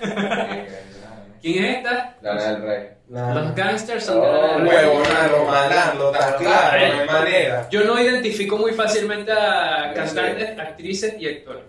¿Quién 1.40 1.64
es 1.64 1.76
esta? 1.78 2.16
Lana 2.20 2.52
del 2.52 2.62
Rey. 2.62 2.88
Los 3.08 3.54
gangsters 3.54 4.04
son 4.04 4.20
de 4.20 4.26
Oh, 4.26 4.58
la- 4.58 4.64
Huevonado, 4.64 5.44
malandro, 5.46 6.12
está 6.12 6.36
claro, 6.36 6.86
no 6.94 7.00
hay 7.00 7.06
manera. 7.08 7.68
Yo 7.70 7.84
no 7.84 7.98
identifico 8.00 8.56
muy 8.58 8.72
fácilmente 8.72 9.32
a 9.32 9.92
cantantes, 9.94 10.58
actrices 10.58 11.14
y 11.18 11.28
actores. 11.28 11.62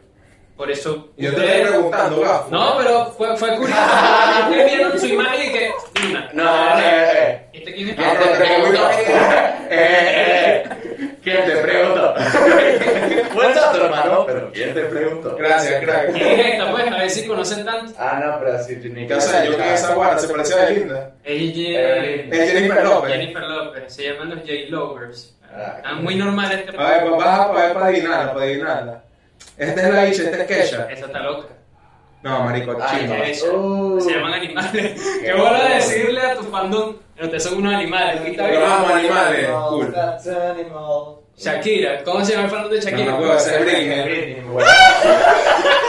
Por 0.61 0.69
eso. 0.69 1.09
Yo 1.17 1.33
te 1.33 1.43
estoy 1.43 1.71
preguntando, 1.71 2.21
gafo. 2.21 2.51
No, 2.51 2.77
pero 2.77 3.05
fue, 3.17 3.35
fue 3.35 3.57
curioso. 3.57 3.81
Ustedes 4.47 4.65
vieron 4.71 4.99
su 4.99 5.07
imagen 5.07 5.49
y 5.49 5.53
que. 5.53 5.71
Una. 6.07 6.29
No, 6.33 6.79
eh, 6.79 7.09
eh. 7.15 7.49
¿Este 7.51 7.73
quién 7.73 7.89
es? 7.89 7.95
¿Quién 7.95 8.19
te 8.19 8.45
preguntó? 8.45 8.89
Eh, 9.71 9.73
eh, 9.73 10.63
eh. 10.63 11.09
¿Quién 11.23 11.45
te 11.45 11.55
preguntó? 11.61 12.13
Fue 13.33 13.47
otro 13.47 13.85
hermano, 13.85 14.23
pero 14.27 14.51
¿quién 14.51 14.73
te 14.75 14.81
preguntó? 14.81 15.35
Gracias, 15.35 15.83
crack. 15.83 16.11
¿Quién 16.11 16.27
es 16.27 16.45
esta? 16.53 16.71
Pues 16.71 16.91
a 16.91 16.97
ver 16.97 17.09
si 17.09 17.25
conocen 17.25 17.65
tanto. 17.65 17.93
Ah, 17.97 18.21
no, 18.23 18.39
pero 18.39 18.63
sí, 18.63 18.75
ni 18.83 19.07
¿Qué 19.07 19.13
haces? 19.15 19.49
Yo 19.49 19.57
que 19.57 19.73
esa 19.73 19.95
guarda 19.95 20.19
se 20.19 20.27
parece 20.27 20.53
a. 20.53 20.69
Ella. 21.23 21.95
Es 21.95 22.51
Jennifer 22.51 22.83
López. 22.83 23.11
Jennifer 23.13 23.43
López. 23.43 23.93
Se 23.95 24.03
llaman 24.03 24.29
los 24.29 24.39
J-Lovers. 24.41 25.35
Ah, 25.51 25.73
Están 25.77 26.03
muy 26.03 26.13
normales 26.13 26.59
este. 26.59 26.77
A 26.79 26.83
ver, 26.83 27.09
baja 27.09 27.47
para 27.51 27.65
ver 27.65 27.73
para 27.73 27.85
adivinarla, 27.87 28.33
para 28.33 28.45
adivinarla. 28.45 29.03
Esta 29.57 29.81
es 29.87 29.93
la 29.93 30.07
Isha, 30.07 30.23
esta 30.23 30.37
es 30.37 30.47
Kesha. 30.47 30.87
Esa 30.91 31.05
está 31.05 31.19
loca. 31.19 31.47
No, 32.23 32.43
marico, 32.43 32.77
Ay, 32.79 33.33
chino. 33.33 33.57
Uh. 33.57 33.99
Se 34.01 34.11
llaman 34.11 34.33
animales. 34.33 35.01
Qué 35.21 35.33
bueno 35.33 35.63
decirle 35.73 36.21
a 36.21 36.35
tu 36.35 36.43
fandom. 36.43 36.95
Pero 37.15 37.25
ustedes 37.27 37.43
son 37.43 37.57
unos 37.57 37.73
animales. 37.73 38.21
Aquí 38.21 38.31
está 38.31 38.47
bien. 38.47 38.59
Los 38.61 38.71
amo 38.71 38.93
animales, 38.93 39.49
cool. 39.69 39.91
That's 39.93 40.27
animal. 40.27 41.15
Shakira. 41.37 42.03
¿Cómo 42.03 42.23
se 42.23 42.33
llama 42.33 42.45
el 42.45 42.51
fandom 42.51 42.71
de 42.71 42.77
No, 42.77 42.83
Shakira? 42.83 43.11
no 43.11 43.17
puedo 43.17 43.33
hacer 43.33 43.61
Britney. 43.65 44.35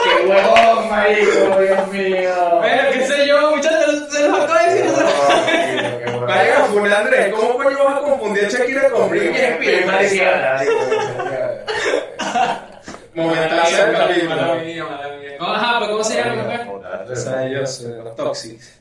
¡Qué 0.03 0.27
huevón, 0.27 0.89
marico! 0.89 1.61
Dios 1.61 1.87
mío. 1.89 2.33
Bueno, 2.59 2.83
qué 2.93 3.05
sé 3.07 3.27
yo, 3.27 3.51
muchachos, 3.55 4.07
se 4.11 4.27
los 4.27 4.39
acabo 4.39 4.59
de 4.59 4.75
decir. 4.75 4.93
Vaya, 6.27 6.55
Funes 6.65 6.93
Andrés, 6.93 7.33
¿cómo 7.33 7.57
coño 7.57 7.83
vas 7.83 7.97
a 7.97 8.01
confundir 8.01 8.45
a 8.45 8.49
Shakira 8.49 8.89
con 8.89 9.09
Britney 9.09 9.35
Spears? 9.41 9.85
Momentazo 9.85 11.42
mía, 13.15 14.85
mala 14.85 15.17
mía. 15.17 15.37
¿Cómo- 15.39 15.51
Ajá, 15.51 15.79
pero 15.79 15.91
¿cómo 15.91 16.03
se 16.03 16.15
llama 16.23 16.43
la? 16.43 16.71
O 17.11 17.15
sea, 17.15 17.47
yo 17.47 17.65
soy 17.67 18.03
los 18.03 18.15
Toxics. 18.15 18.79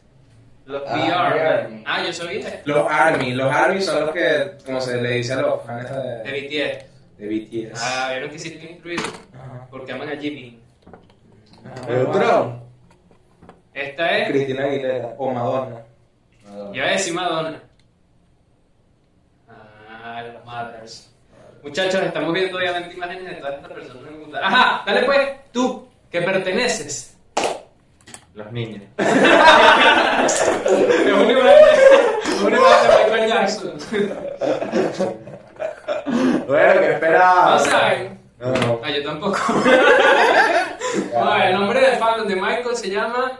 Los 0.65 0.83
Ah, 0.87 0.95
VR. 0.95 1.35
VR. 1.69 1.83
Ah, 1.87 2.03
yo 2.07 2.13
soy 2.13 2.43
de 2.43 2.63
Los 2.65 2.87
ARMY. 2.91 3.33
Los 3.35 3.53
ARMY 3.53 3.83
son 3.83 4.01
los 4.07 4.11
que, 4.13 4.53
como 4.65 4.81
se 4.81 5.01
le 5.03 5.11
dice 5.11 5.33
a 5.33 5.43
los 5.43 5.63
fans 5.65 5.91
de 5.91 5.97
de, 6.23 6.33
BTS. 6.41 6.87
de 7.19 7.27
BTS. 7.29 7.81
Ah, 7.83 8.09
vieron 8.13 8.31
que 8.31 8.39
sí 8.39 8.49
estoy 8.55 8.71
incluido. 8.71 9.03
Porque 9.71 9.93
aman 9.93 10.09
a 10.09 10.17
Jimmy. 10.17 10.61
Neutron. 11.89 12.63
Esta 13.75 14.19
es. 14.19 14.29
Cristina 14.29 14.65
Aguilera 14.65 15.15
o 15.19 15.31
Madonna. 15.31 15.77
Yo 16.53 16.69
voy 16.69 16.81
a 16.81 16.87
decir 16.87 17.15
Madonna. 17.15 17.61
Ah, 19.49 20.23
los 20.33 20.45
Mothers. 20.45 21.12
Muchachos, 21.63 22.03
estamos 22.03 22.33
viendo 22.33 22.59
obviamente 22.59 22.95
imágenes 22.95 23.25
de 23.25 23.35
todas 23.37 23.55
estas 23.55 23.73
personas. 23.73 24.03
Ajá, 24.43 24.83
dale 24.87 25.03
pues, 25.05 25.29
tú, 25.53 25.89
que 26.11 26.21
perteneces. 26.23 27.17
Los 28.35 28.51
niños. 28.53 28.83
Es 30.23 30.43
una 32.43 32.57
imagen 32.57 32.91
de- 32.91 32.97
Michael 33.05 33.29
Jackson. 33.29 33.73
Bueno, 36.47 36.81
que 36.81 36.91
esperaba. 36.93 37.51
¿No 37.53 37.59
saben? 37.61 38.21
No. 38.41 38.81
Ah, 38.83 38.91
yo 38.91 39.03
tampoco. 39.05 39.39
Bueno, 41.11 41.43
el 41.45 41.53
nombre 41.55 41.81
del 41.81 41.97
fandom 41.97 42.29
de 42.29 42.37
Michael 42.37 42.77
se 42.77 42.91
llama 42.91 43.33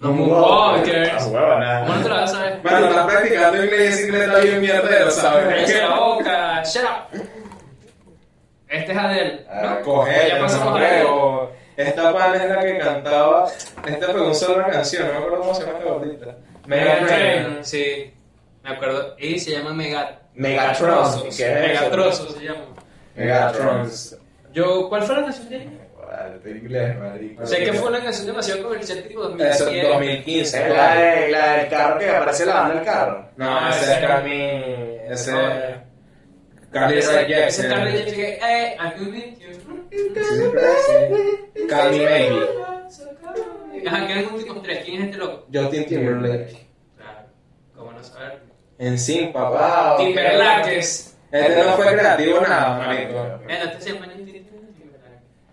Los 0.00 0.12
Moonwalkers. 0.14 1.26
huevona. 1.26 1.80
¿Cómo 1.84 1.96
no 1.96 2.02
te 2.02 2.08
lo 2.08 2.14
vas 2.14 2.32
a 2.32 2.36
saber? 2.36 2.60
Bueno, 2.62 2.86
estás 2.88 3.06
practicando 3.06 3.62
inglés 3.64 4.00
y 4.00 4.04
inglés 4.04 4.22
está 4.22 4.38
bien 4.38 4.60
mierdero, 4.62 4.88
Cállate 4.88 5.06
la 5.06 5.10
¿sabes? 5.10 6.00
boca, 6.00 6.62
shut 6.64 6.84
up. 6.84 7.20
Este 8.68 8.92
es 8.92 8.98
Adele, 8.98 9.46
Ah, 9.48 9.76
¿no? 9.78 9.84
Coger, 9.84 10.28
Ya 10.28 10.40
pasamos 10.40 10.80
no. 10.80 11.50
Esta 11.76 12.12
pana 12.12 12.36
es 12.36 12.50
la 12.50 12.60
que 12.60 12.78
cantaba. 12.78 13.48
Esta 13.86 14.06
fue 14.08 14.22
una 14.22 14.34
sola 14.34 14.66
canción, 14.66 15.06
no 15.06 15.12
me 15.12 15.18
acuerdo 15.18 15.40
cómo 15.40 15.54
se 15.54 15.64
llama 15.66 15.78
esta 15.78 15.90
gordita. 15.90 16.36
Trainor. 16.66 17.64
Sí, 17.64 18.14
me 18.62 18.70
acuerdo. 18.70 19.14
Y 19.18 19.38
se 19.38 19.50
llama 19.52 19.72
Mega... 19.74 20.20
Megatron. 20.34 21.22
¿Qué 21.22 21.28
es 21.28 21.80
eso? 21.82 22.30
Se 22.30 22.44
llama. 22.44 22.64
Megatrons. 23.14 24.18
Yo, 24.52 24.88
¿cuál 24.88 25.02
fue 25.02 25.16
la 25.16 25.22
canción 25.22 25.48
de 25.48 25.56
ella? 25.56 25.70
Inglés, 26.46 26.96
marico. 26.98 27.46
Sé 27.46 27.64
que 27.64 27.72
fue 27.72 27.88
una 27.88 28.02
canción 28.02 28.26
demasiado 28.26 28.62
comercial, 28.62 29.02
tipo 29.02 29.22
Eso, 29.36 29.64
2010. 29.64 29.88
2015. 29.88 30.62
Es 30.62 30.76
la, 30.76 30.94
de, 30.94 31.28
la 31.28 31.52
del 31.56 31.68
carro 31.68 31.98
que 31.98 32.08
aparece 32.10 32.46
lavando 32.46 32.78
el 32.78 32.84
carro. 32.84 33.28
No, 33.36 33.68
ese 33.68 33.92
es 33.92 33.98
Carmi. 33.98 34.50
Ese. 35.08 35.32
Carly 36.74 37.00
Jepsen. 37.00 37.70
Carly 37.70 38.04
que, 38.04 38.38
eh, 38.42 38.76
you. 39.38 40.52
Carly 41.68 41.98
Maybe. 42.00 42.48
Ajá, 43.86 44.06
quedan 44.06 44.22
los 44.24 44.32
últimos 44.32 44.62
tres. 44.62 44.84
¿Quién 44.84 45.02
es 45.02 45.06
este 45.06 45.18
loco? 45.18 45.46
Justin 45.52 45.86
Timberlake. 45.86 46.66
Claro, 46.96 47.18
¿cómo 47.76 47.92
no 47.92 48.02
saber? 48.02 48.40
En 48.78 48.98
sí, 48.98 49.30
papá. 49.32 49.94
Wow. 49.96 50.06
Timberlaques. 50.06 51.16
Este 51.30 51.64
no 51.64 51.72
fue 51.76 51.96
creativo 51.96 52.40
nada, 52.40 52.78
marico. 52.78 53.40
Este 53.48 53.80
se 53.80 53.92
Timberlake. 53.92 54.44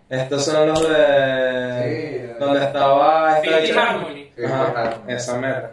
Estos 0.09 0.45
son 0.45 0.67
los 0.67 0.89
de. 0.89 2.31
Sí. 2.33 2.39
Donde 2.39 2.65
estaba 2.65 3.37
esta 3.37 3.49
Fifty 3.57 3.67
chica. 3.67 3.89
Harmony. 3.89 4.31
Sí, 4.35 4.43
Ajá, 4.45 4.71
claro. 4.71 5.03
esa 5.07 5.37
mera. 5.37 5.71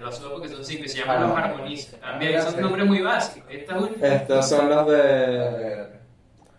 Los 0.00 0.18
dos 0.18 0.32
porque 0.32 0.48
son 0.48 0.64
cinco 0.64 0.84
y 0.84 0.88
se 0.88 0.98
llaman 0.98 1.28
los 1.28 1.36
armonistas. 1.36 2.00
También 2.00 2.42
son 2.42 2.60
nombres 2.60 2.86
muy 2.86 3.02
básicos. 3.02 3.50
Esta 3.50 3.76
es 3.76 3.82
una. 3.82 4.14
Estos 4.14 4.48
son 4.48 4.68
los 4.70 4.86
de. 4.88 5.86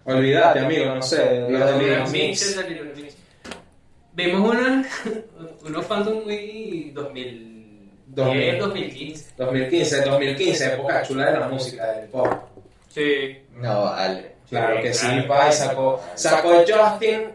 Olvídate, 0.05 0.59
amigo, 0.59 0.95
no 0.95 1.01
sé. 1.01 1.49
Los 1.49 1.79
de 1.79 2.03
Mix. 2.11 2.59
Vimos 4.13 4.51
una, 4.51 4.85
unos 5.65 5.85
fandom 5.85 6.23
muy 6.23 6.91
2010, 6.93 8.59
2015. 8.59 9.33
2015, 9.37 10.01
2015, 10.01 10.73
época 10.73 11.01
chula 11.03 11.31
de 11.31 11.39
la 11.39 11.47
música, 11.47 11.93
del 11.93 12.09
pop. 12.09 12.27
Sí. 12.89 13.39
No, 13.55 13.83
vale. 13.83 14.35
Claro 14.49 14.81
que 14.81 14.93
sí, 14.93 15.07
pa, 15.27 15.49
sacó, 15.51 16.01
sacó 16.13 16.63
Justin, 16.67 17.31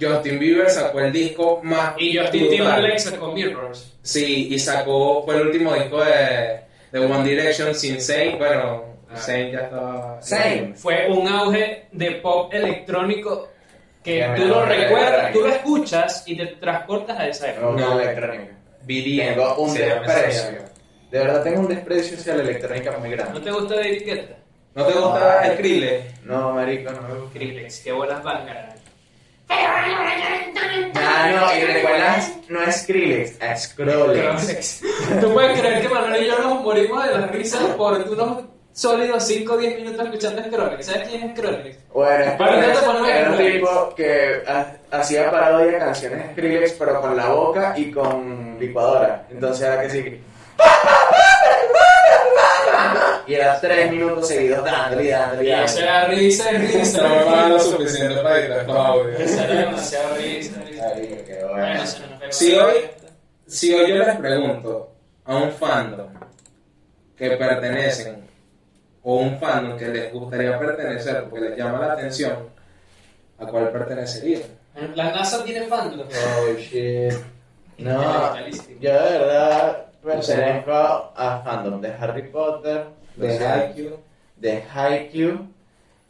Justin 0.00 0.38
Bieber 0.38 0.70
sacó 0.70 1.00
el 1.00 1.12
disco 1.12 1.60
más 1.62 1.94
Y 1.98 2.16
Justin. 2.16 2.48
Timberlake 2.50 2.98
sacó 2.98 3.32
Mirrors. 3.32 3.92
Sí, 4.02 4.48
y 4.50 4.58
sacó, 4.58 5.22
fue 5.24 5.36
el 5.36 5.42
último 5.48 5.74
disco 5.74 6.02
de, 6.02 6.60
de 6.92 6.98
One 6.98 7.28
Direction 7.28 7.74
sin 7.74 8.00
Zayn, 8.00 8.38
bueno, 8.38 8.88
Ah. 9.12 9.16
Ya 9.26 9.38
estaba... 9.62 10.22
Zayn. 10.22 10.76
Fue 10.76 11.08
un 11.10 11.26
auge 11.26 11.86
de 11.90 12.12
pop 12.12 12.54
electrónico 12.54 13.48
que 14.04 14.24
tú 14.36 14.44
lo 14.44 14.64
recuerdas, 14.64 15.32
tú 15.32 15.40
lo 15.40 15.48
escuchas 15.48 16.22
y 16.26 16.36
te 16.36 16.46
transportas 16.46 17.18
a 17.18 17.26
esa 17.26 17.50
época. 17.50 17.66
No, 17.66 17.72
No. 17.76 17.94
no, 17.96 18.00
electrónica. 18.00 18.56
Tengo 18.86 19.54
un 19.56 19.74
desprecio. 19.74 20.58
De 21.10 21.18
verdad 21.18 21.42
tengo 21.42 21.60
un 21.60 21.68
desprecio 21.68 22.16
hacia 22.16 22.36
la 22.36 22.42
electrónica 22.44 22.92
muy 22.98 23.08
¿No 23.10 23.16
grande. 23.16 23.40
te 23.40 23.50
gusta 23.50 23.74
David 23.74 24.02
Guetta? 24.06 24.36
¿No 24.76 24.84
te 24.86 24.92
gusta 24.92 25.46
el 25.48 25.56
Krille? 25.58 26.02
No, 26.24 26.52
marico, 26.52 26.92
no 26.92 27.02
me 27.02 27.14
gusta. 27.14 27.30
Skrillex, 27.30 27.80
que 27.80 27.90
bolas 27.92 28.22
bángaras. 28.22 28.69
Ah, 31.02 31.30
no, 31.34 31.56
y 31.58 31.64
recuerdas, 31.64 32.32
no 32.48 32.62
es 32.62 32.82
Skrillex, 32.82 33.40
es 33.42 33.62
Skrillex. 33.64 34.80
¿Tú 35.20 35.32
puedes 35.32 35.58
creer 35.60 35.82
que 35.82 35.88
Manuel 35.88 36.22
y 36.22 36.26
yo 36.26 36.38
nos 36.38 36.62
morimos 36.62 37.04
de 37.04 37.18
la 37.18 37.26
risa 37.26 37.58
por 37.76 37.94
unos 37.94 38.44
sólidos 38.72 39.26
5 39.26 39.52
o 39.52 39.56
10 39.56 39.76
minutos 39.76 40.04
escuchando 40.06 40.42
Skrillex? 40.42 40.86
¿Sabes 40.86 41.08
quién 41.08 41.22
es 41.30 41.36
Skrillex? 41.36 41.78
Bueno, 41.92 42.24
es 42.24 42.32
Para 42.32 42.60
que 42.60 42.66
no 42.66 42.72
te 42.72 42.86
pongas 42.86 43.08
era 43.10 43.30
un 43.30 43.38
tipo 43.38 43.94
que 43.96 44.42
ha- 44.46 44.72
hacía 44.92 45.30
parodia 45.30 45.72
de 45.72 45.78
canciones 45.78 46.30
Skrillex, 46.32 46.72
pero 46.72 47.00
con 47.00 47.16
la 47.16 47.28
boca 47.28 47.74
y 47.76 47.90
con 47.90 48.56
licuadora. 48.60 49.26
Entonces 49.30 49.66
era 49.66 49.80
que 49.82 49.90
sí. 49.90 49.98
Y 49.98 50.20
era 53.40 53.60
tres 53.60 53.90
minutos 53.90 54.28
seguidos 54.28 54.64
dándole 54.64 55.04
y 55.04 55.08
dándole 55.08 55.48
y 55.48 55.50
dándole. 55.50 55.82
era 55.82 56.06
risa 56.06 56.52
y 56.52 56.56
risa. 56.58 57.02
No 57.02 57.08
me 57.08 57.24
pagan 57.24 57.50
lo 57.50 57.60
suficiente 57.60 58.16
para 58.16 58.38
editar 58.38 58.60
estos 58.60 58.76
audios. 58.76 59.20
Eso 59.20 59.44
era 59.44 59.54
demasiado 59.54 60.16
risa. 60.16 60.62
risa. 60.62 60.86
Ay, 60.94 61.24
qué 61.26 61.44
Bueno. 61.44 61.80
Si 62.30 62.54
hoy, 62.54 62.74
si 63.46 63.74
hoy 63.74 63.90
yo 63.90 63.96
les 63.96 64.16
pregunto 64.16 64.92
a 65.24 65.36
un 65.36 65.52
fandom 65.52 66.08
que 67.16 67.30
pertenecen 67.32 68.28
o 69.02 69.16
un 69.16 69.38
fandom 69.38 69.76
que 69.78 69.88
les 69.88 70.12
gustaría 70.12 70.58
pertenecer 70.58 71.24
porque 71.28 71.50
les 71.50 71.58
llama 71.58 71.86
la 71.86 71.92
atención, 71.94 72.48
¿a 73.38 73.46
cuál 73.46 73.70
pertenecerían? 73.70 74.42
La 74.94 75.10
NASA 75.10 75.44
tiene 75.44 75.66
fandom. 75.66 76.06
Oh 76.08 76.58
shit. 76.58 77.12
No, 77.78 78.36
yo 78.80 78.92
de 78.92 79.18
verdad 79.18 79.86
pertenezco 80.02 80.72
a 80.72 81.42
fandom 81.44 81.80
de 81.80 81.88
Harry 81.88 82.28
Potter, 82.28 82.84
De 83.16 83.38
Haikyuu, 83.46 83.96
de 84.36 84.62
Haikyuu 84.72 85.38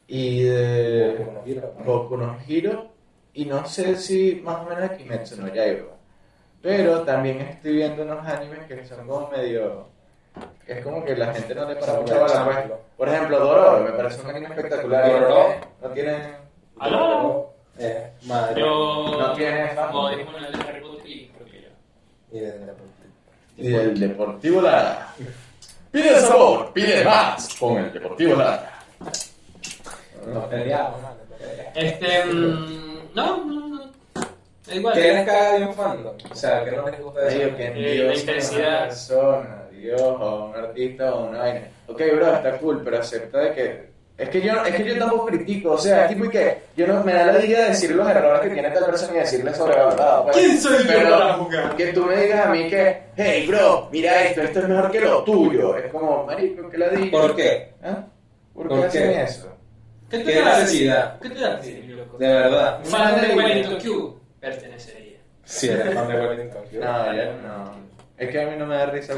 y 0.08 0.42
de 0.44 1.26
Boku 1.84 2.16
no 2.16 2.36
Hero 2.48 2.88
y 3.34 3.44
no 3.46 3.64
sé 3.66 3.96
si 3.96 4.40
más 4.44 4.60
o 4.60 4.64
menos 4.68 4.90
de 4.90 4.96
Kimetsu 4.96 5.40
no 5.40 5.48
Yaiba. 5.52 5.86
Pero 6.62 7.02
también 7.02 7.40
estoy 7.40 7.76
viendo 7.76 8.02
unos 8.02 8.26
animes 8.26 8.60
que 8.68 8.84
son 8.86 9.06
como 9.06 9.28
medio... 9.30 9.86
que 10.66 10.72
es 10.74 10.84
como 10.84 11.04
que 11.04 11.16
la 11.16 11.32
gente 11.32 11.54
no 11.54 11.66
le 11.68 11.76
para 11.76 11.94
por 11.96 12.04
bola, 12.04 12.44
pues. 12.44 12.56
ejemplo. 12.56 12.78
Por 12.96 13.08
ejemplo, 13.08 13.38
Dororo, 13.40 13.84
me 13.84 13.90
parece 13.92 14.20
un 14.22 14.30
anime 14.30 14.46
espectacular. 14.54 15.10
Dororo. 15.10 15.54
No 15.82 15.88
tiene... 15.90 16.18
¿Aló? 16.78 17.50
Eh, 17.78 18.10
madre. 18.26 18.60
Yo. 18.60 19.16
No 19.18 19.32
tiene 19.34 19.68
Potter 19.90 20.20
y 21.06 21.28
creo 21.28 21.46
que 21.46 21.62
yo. 21.62 21.68
Y 22.32 22.40
de- 22.40 22.58
de- 22.58 22.74
Y 23.56 23.74
el 23.74 23.98
Deportivo 23.98 24.60
Lara. 24.60 25.14
Pide 25.90 26.20
sabor, 26.20 26.72
pide 26.72 27.05
más 27.05 27.48
con 27.59 27.76
el 27.79 27.92
Deportivo 27.92 28.37
Lara. 28.37 28.72
Peleamos. 30.48 31.00
Este. 31.74 32.24
mm, 32.24 33.14
no, 33.14 33.44
no, 33.44 33.68
no. 33.68 33.90
Da 34.66 34.74
igual. 34.74 34.94
¿Qué 34.94 35.12
les 35.12 35.26
caga 35.26 35.59
de 35.59 35.66
un 35.66 35.74
fandom? 35.74 36.14
O 36.31 36.35
sea, 36.35 36.64
¿qué 36.64 36.72
no 36.72 36.87
les 36.88 37.00
gusta 37.00 37.20
de 37.22 37.29
eso? 37.46 37.57
que 37.57 37.66
en 37.66 37.76
Eh, 37.76 37.92
Dios 37.92 38.07
la 38.14 38.20
intensidad. 38.20 38.85
persona, 38.88 39.62
Dios 39.72 40.00
o 40.03 40.44
un 40.46 40.55
artista 40.57 41.14
o 41.14 41.29
una 41.29 41.38
vaina. 41.38 41.68
Ok, 41.88 42.03
bro, 42.14 42.35
está 42.35 42.59
cool, 42.59 42.83
pero 42.85 42.98
acepta 42.98 43.38
de 43.38 43.53
que. 43.55 43.90
Es 44.20 44.28
que 44.28 44.42
yo, 44.42 44.52
es 44.64 44.74
que 44.74 44.85
yo 44.85 44.98
tampoco 44.98 45.26
critico, 45.26 45.70
o 45.72 45.78
sea, 45.78 46.02
es 46.04 46.09
tipo 46.11 46.26
y 46.26 46.28
que 46.28 46.59
yo 46.76 46.87
no 46.87 47.02
me 47.02 47.14
da 47.14 47.24
la 47.33 47.44
idea 47.44 47.61
de 47.62 47.68
decir 47.70 47.90
los 47.92 48.06
errores 48.09 48.40
que 48.42 48.50
tiene 48.50 48.70
tal 48.70 48.85
persona 48.85 49.14
y 49.14 49.20
decirle 49.20 49.54
sobrevalorado. 49.54 50.24
pues. 50.24 50.37
¿Quién 50.37 50.61
soy 50.61 50.85
yo 50.85 51.11
para 51.18 51.33
jugar? 51.35 51.76
Que 51.76 51.87
tú 51.94 52.04
me 52.04 52.16
digas 52.16 52.46
a 52.46 52.50
mí 52.50 52.68
que, 52.68 53.02
hey, 53.16 53.46
bro, 53.48 53.88
mira 53.90 54.22
esto, 54.24 54.42
esto 54.42 54.59
es 54.61 54.68
mejor 54.68 54.90
que 54.90 55.00
lo 55.00 55.24
tuyo. 55.24 55.74
Es 55.76 55.90
como, 55.90 56.24
marico, 56.26 56.68
¿qué 56.68 56.76
la 56.78 56.88
digo? 56.90 57.18
¿Por 57.18 57.35
qué? 57.35 57.72
¿Ah? 57.83 58.04
¿Por 58.52 58.68
qué 58.68 58.74
¿Por 58.74 58.87
hacen 58.87 59.11
qué? 59.11 59.22
eso? 59.22 59.56
¿Qué 60.11 60.18
te 60.18 60.24
¿Qué 60.24 60.38
haces? 60.40 60.59
necesidad? 60.64 61.18
¿Qué 61.20 61.30
te 61.30 61.44
haces, 61.46 61.88
loco? 61.88 62.18
De 62.18 62.26
verdad. 62.28 62.80
Fan 62.85 63.20
de 63.22 63.35
Wellington 63.35 63.78
Q 63.80 64.20
pertenecería. 64.38 65.18
Sí, 65.44 65.68
eres 65.68 65.94
fan 65.94 66.09
de 66.09 66.14
Wellington. 66.26 66.62
Q. 66.70 66.76
No, 66.80 67.14
ya 67.14 67.24
no. 67.42 67.72
Es 68.18 68.28
que 68.28 68.42
a 68.42 68.46
mí 68.48 68.52
no 68.59 68.66
me 68.66 68.76
da 68.76 68.85
risa. 68.87 69.14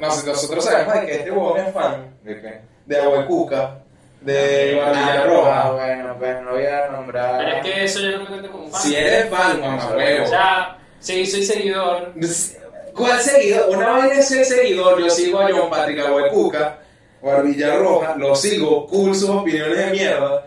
nosotros 0.00 0.64
sabemos 0.64 0.94
de 0.94 1.06
que 1.06 1.12
este 1.14 1.30
huevón 1.30 1.60
es 1.60 1.72
fan 1.72 2.06
¿De 2.24 2.40
qué? 2.40 2.60
de 2.86 2.96
Aguacuca, 2.96 3.78
de 4.20 4.74
Barbilla 4.76 5.22
Ah, 5.22 5.24
Roja. 5.26 5.70
bueno, 5.72 6.16
pues 6.18 6.42
no 6.42 6.50
voy 6.50 6.66
a 6.66 6.88
nombrar. 6.88 7.38
Pero 7.38 7.56
es 7.56 7.62
que 7.64 7.84
eso 7.84 8.00
yo 8.00 8.10
no 8.12 8.18
me 8.20 8.26
cuento 8.26 8.50
como 8.52 8.70
fan. 8.70 8.80
Si 8.82 8.94
eres 8.96 9.28
fan, 9.30 9.60
mamá 9.60 9.92
huevo. 9.96 10.24
O 10.24 10.28
sea, 10.28 10.78
sí, 10.98 11.26
soy 11.26 11.42
seguidor. 11.44 12.12
¿Cuál 12.94 13.18
seguidor? 13.20 13.68
Una 13.76 14.06
es 14.08 14.28
ser 14.28 14.44
seguidor. 14.44 15.00
Yo 15.02 15.08
sigo 15.10 15.40
a 15.40 15.48
John 15.50 15.70
Patrick 15.70 16.00
Aguacuca, 16.00 16.78
Barbilla 17.22 17.76
Roja, 17.76 18.14
lo 18.16 18.34
sigo, 18.34 18.86
cool 18.86 19.14
sus 19.14 19.30
opiniones 19.30 19.78
de 19.78 19.86
mierda. 19.92 20.46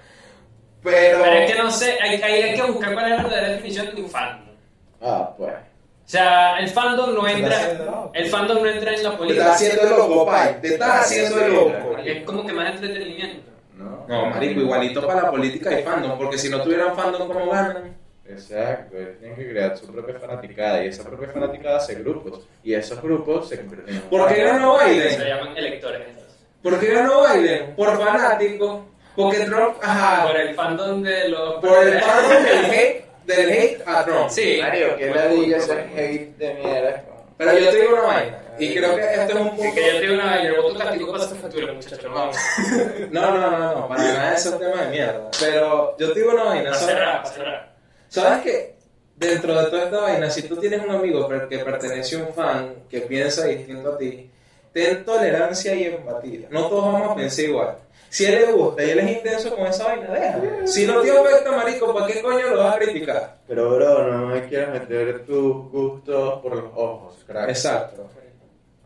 Pero. 0.84 1.20
Pero 1.24 1.36
es 1.36 1.52
que 1.52 1.58
no 1.58 1.72
sé, 1.72 1.98
hay, 2.02 2.22
hay, 2.22 2.42
hay 2.42 2.56
que 2.56 2.62
buscar 2.64 2.94
cuál 2.94 3.06
es 3.06 3.18
la 3.18 3.24
verdadera 3.24 3.50
definición 3.54 3.96
de 3.96 4.02
un 4.02 4.10
fandom. 4.10 4.56
Ah, 5.02 5.34
pues. 5.38 5.54
O 5.54 6.10
sea, 6.14 6.60
el 6.60 6.68
fandom 6.70 7.16
no 7.16 7.26
entra. 7.28 8.10
El 8.14 8.28
fandom 8.30 8.62
no 8.62 8.70
entra 8.70 8.94
en 8.94 9.04
la 9.04 9.12
Te 9.12 9.18
política. 9.18 9.44
estás 9.54 9.62
haciendo 9.62 9.98
loco, 9.98 10.26
pai. 10.26 10.58
Te 10.62 10.68
estás 10.74 11.02
haciendo 11.06 11.48
loco. 11.48 11.98
Es 12.06 12.24
como 12.26 12.46
que 12.46 12.54
más 12.54 12.76
entretenimiento. 12.76 13.53
¿No? 13.78 14.06
No, 14.08 14.26
marico, 14.30 14.60
igualito 14.62 15.06
para 15.06 15.24
la 15.24 15.32
política 15.32 15.80
y 15.80 15.84
fandom, 15.84 16.18
porque 16.18 16.38
si 16.38 16.50
no 16.50 16.62
tuvieran 16.62 16.96
fandom, 16.96 17.28
¿cómo 17.28 17.50
ganan? 17.50 17.96
Exacto, 18.26 18.98
ellos 18.98 19.18
tienen 19.20 19.36
que 19.36 19.50
crear 19.50 19.78
su 19.78 19.86
propia 19.92 20.18
fanaticada 20.20 20.84
y 20.84 20.88
esa 20.88 21.04
propia 21.04 21.28
fanaticada 21.30 21.78
hace 21.78 21.96
grupos 21.96 22.48
y 22.64 22.74
esos 22.74 23.02
grupos 23.02 23.50
se 23.50 23.60
convierten 23.60 23.96
en 23.96 24.02
¿Por 24.04 24.28
qué 24.34 24.44
ganó 24.44 24.80
Se 24.80 24.86
Biden? 24.90 25.20
llaman 25.28 25.58
electores 25.58 26.02
entonces. 26.08 26.38
¿Por 26.62 26.80
qué 26.80 26.88
ganó 26.94 27.22
Biden? 27.34 27.76
Por 27.76 27.98
fanático. 27.98 28.86
Porque 29.16 29.40
Trump, 29.42 29.76
ajá, 29.82 30.26
Por 30.28 30.38
el 30.38 30.56
fandom 30.56 31.04
de 31.04 31.30
los. 31.30 31.56
por 31.56 31.86
el 31.86 32.00
fandom 32.00 32.44
del 32.44 32.66
hate, 32.66 33.06
del 33.26 33.50
hate 33.52 33.82
a 33.88 34.06
Trump. 34.06 34.30
Sí. 34.30 34.58
Mario, 34.62 34.96
que 34.98 35.10
la 35.14 35.28
diga 35.28 35.58
ese 35.58 35.74
hate 35.74 36.38
de 36.38 36.54
mierda. 36.56 37.04
Pero 37.38 37.58
yo 37.58 37.72
te 37.72 37.82
digo 37.82 37.94
una 37.94 38.02
vaina, 38.02 38.44
y 38.60 38.74
creo 38.76 38.96
que 38.96 39.02
esto 39.02 39.34
es 39.34 39.36
un 39.36 39.50
punto... 39.50 39.74
que 39.74 39.94
yo 39.94 40.00
tengo 40.00 40.14
una 40.14 40.26
vaina, 40.26 40.50
el 40.50 40.62
voto 40.62 40.80
castigo 40.80 41.12
para 41.12 41.24
esta 41.24 41.36
factura, 41.36 41.74
muchachos. 41.74 42.14
Vamos. 42.14 42.38
No, 43.12 43.32
no, 43.32 43.52
no, 43.52 43.76
no, 43.76 43.88
para 43.88 44.04
nada 44.04 44.34
eso 44.36 44.50
es 44.50 44.56
un 44.56 44.60
tema 44.60 44.82
de 44.84 44.90
mierda. 44.90 45.32
Pero 45.40 45.98
yo 45.98 46.14
te 46.14 46.20
digo 46.20 46.34
una 46.34 46.44
vaina, 46.44 46.72
Para 46.72 46.82
cerrar, 46.82 47.24
para 47.24 47.36
cerrar. 47.36 47.74
¿Sabes 48.10 48.44
que 48.44 48.76
dentro 49.16 49.56
de 49.56 49.66
toda 49.70 49.84
esta 49.86 50.02
vaina, 50.02 50.30
si 50.30 50.44
tú 50.44 50.58
tienes 50.58 50.84
un 50.84 50.92
amigo 50.92 51.28
que 51.50 51.60
pertenece 51.60 52.16
a 52.16 52.20
un 52.20 52.34
fan 52.34 52.76
que 52.90 53.02
piensa 53.02 53.46
distinto 53.46 53.94
a 53.94 53.98
ti, 53.98 54.30
ten 54.72 55.06
tolerancia 55.06 55.76
y 55.76 55.86
empatía. 55.86 56.48
No 56.50 56.68
todos 56.68 56.94
vamos 56.94 57.12
a 57.12 57.16
pensar 57.16 57.46
igual. 57.46 57.78
Si 58.14 58.26
a 58.28 58.30
él 58.30 58.36
le 58.46 58.52
gusta 58.52 58.84
y 58.84 58.90
él 58.92 59.00
es 59.00 59.18
intenso 59.18 59.56
con 59.56 59.66
esa 59.66 59.86
vaina, 59.86 60.08
déjalo. 60.14 60.68
Si 60.68 60.86
no 60.86 61.02
te 61.02 61.10
afecta, 61.18 61.52
marico, 61.52 61.94
¿para 61.96 62.06
qué 62.06 62.22
coño 62.22 62.48
lo 62.50 62.64
vas 62.64 62.76
a 62.76 62.78
criticar? 62.80 63.38
Pero, 63.48 63.74
bro, 63.76 64.12
no 64.12 64.28
me 64.28 64.48
quieras 64.48 64.70
meter 64.70 65.26
tus 65.26 65.72
gustos 65.72 66.40
por 66.44 66.56
los 66.56 66.72
ojos, 66.76 67.16
crack. 67.26 67.50
Exacto. 67.50 68.08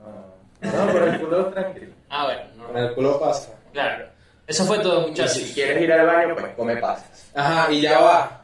Ah. 0.02 0.24
No, 0.62 0.92
por 0.94 1.04
el 1.10 1.20
culo 1.20 1.46
tranquilo. 1.48 1.92
Ah, 2.10 2.24
bueno, 2.24 2.68
En 2.70 2.74
no, 2.74 2.88
el 2.90 2.96
culo 2.96 3.20
pasa. 3.20 3.50
claro. 3.74 4.06
Eso 4.48 4.64
fue 4.64 4.80
todo, 4.80 5.08
Y 5.08 5.10
muchachos. 5.10 5.34
si 5.34 5.54
quieres 5.54 5.82
ir 5.84 5.92
al 5.92 6.06
baño, 6.08 6.34
pues 6.40 6.54
come 6.56 6.78
pasas. 6.78 7.30
Ajá, 7.36 7.70
y 7.70 7.82
ya 7.82 8.00
va. 8.00 8.44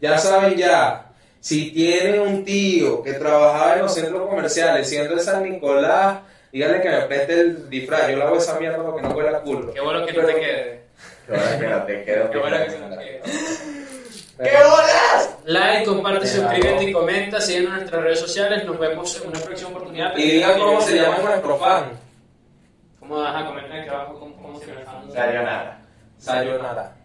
Ya 0.00 0.16
saben 0.16 0.56
ya. 0.56 1.06
Si 1.40 1.72
tienen 1.72 2.20
un 2.20 2.44
tío 2.44 3.02
que 3.02 3.14
trabajaba 3.14 3.74
en 3.74 3.82
los 3.82 3.92
centros 3.92 4.28
comerciales, 4.28 4.88
siendo 4.88 5.16
de 5.16 5.20
San 5.24 5.42
Nicolás, 5.42 6.18
díganle 6.52 6.80
que 6.80 6.88
me 6.88 7.00
preste 7.02 7.40
el 7.40 7.70
disfraz. 7.70 8.08
Yo 8.08 8.16
le 8.16 8.22
hago 8.22 8.36
esa 8.36 8.58
mierda 8.58 8.82
porque 8.82 9.02
no 9.02 9.10
huele 9.10 9.28
a 9.30 9.40
culo. 9.40 9.72
Qué 9.72 9.80
bueno 9.80 10.06
que 10.06 10.12
no 10.12 10.26
te 10.26 10.34
quede. 10.34 10.80
Qué 11.26 11.32
bueno 11.32 11.58
que 11.58 11.66
no 11.68 11.82
te 11.84 12.04
quedo. 12.04 12.30
Qué 12.30 12.38
bueno 12.38 12.56
que 12.56 12.78
no 12.78 12.96
te 12.96 13.04
quede. 13.04 13.22
¡Qué 14.42 14.56
bolas! 14.56 15.36
Like, 15.44 15.84
comparte, 15.84 16.26
suscríbete 16.26 16.84
y 16.84 16.92
comenta. 16.92 17.40
Síguenos 17.40 17.72
en 17.72 17.76
nuestras 17.78 18.02
redes 18.02 18.20
sociales. 18.20 18.64
Nos 18.64 18.78
vemos 18.78 19.20
en 19.20 19.28
una 19.28 19.40
próxima 19.40 19.70
oportunidad. 19.70 20.16
Y 20.16 20.30
digan 20.30 20.58
cómo 20.58 20.80
se 20.80 20.96
llama 20.96 21.18
nuestro 21.18 21.58
fan. 21.58 21.90
¿Cómo 23.00 23.16
vas 23.16 23.42
a 23.42 23.46
comentar 23.46 23.78
aquí 23.78 23.88
abajo 23.88 24.18
cómo, 24.18 24.36
cómo 24.40 24.58
se 24.58 24.66
llama 24.66 24.80
el 24.80 24.86
fan? 24.86 25.12
Sayonara. 25.12 25.80
Sayonara. 26.18 26.99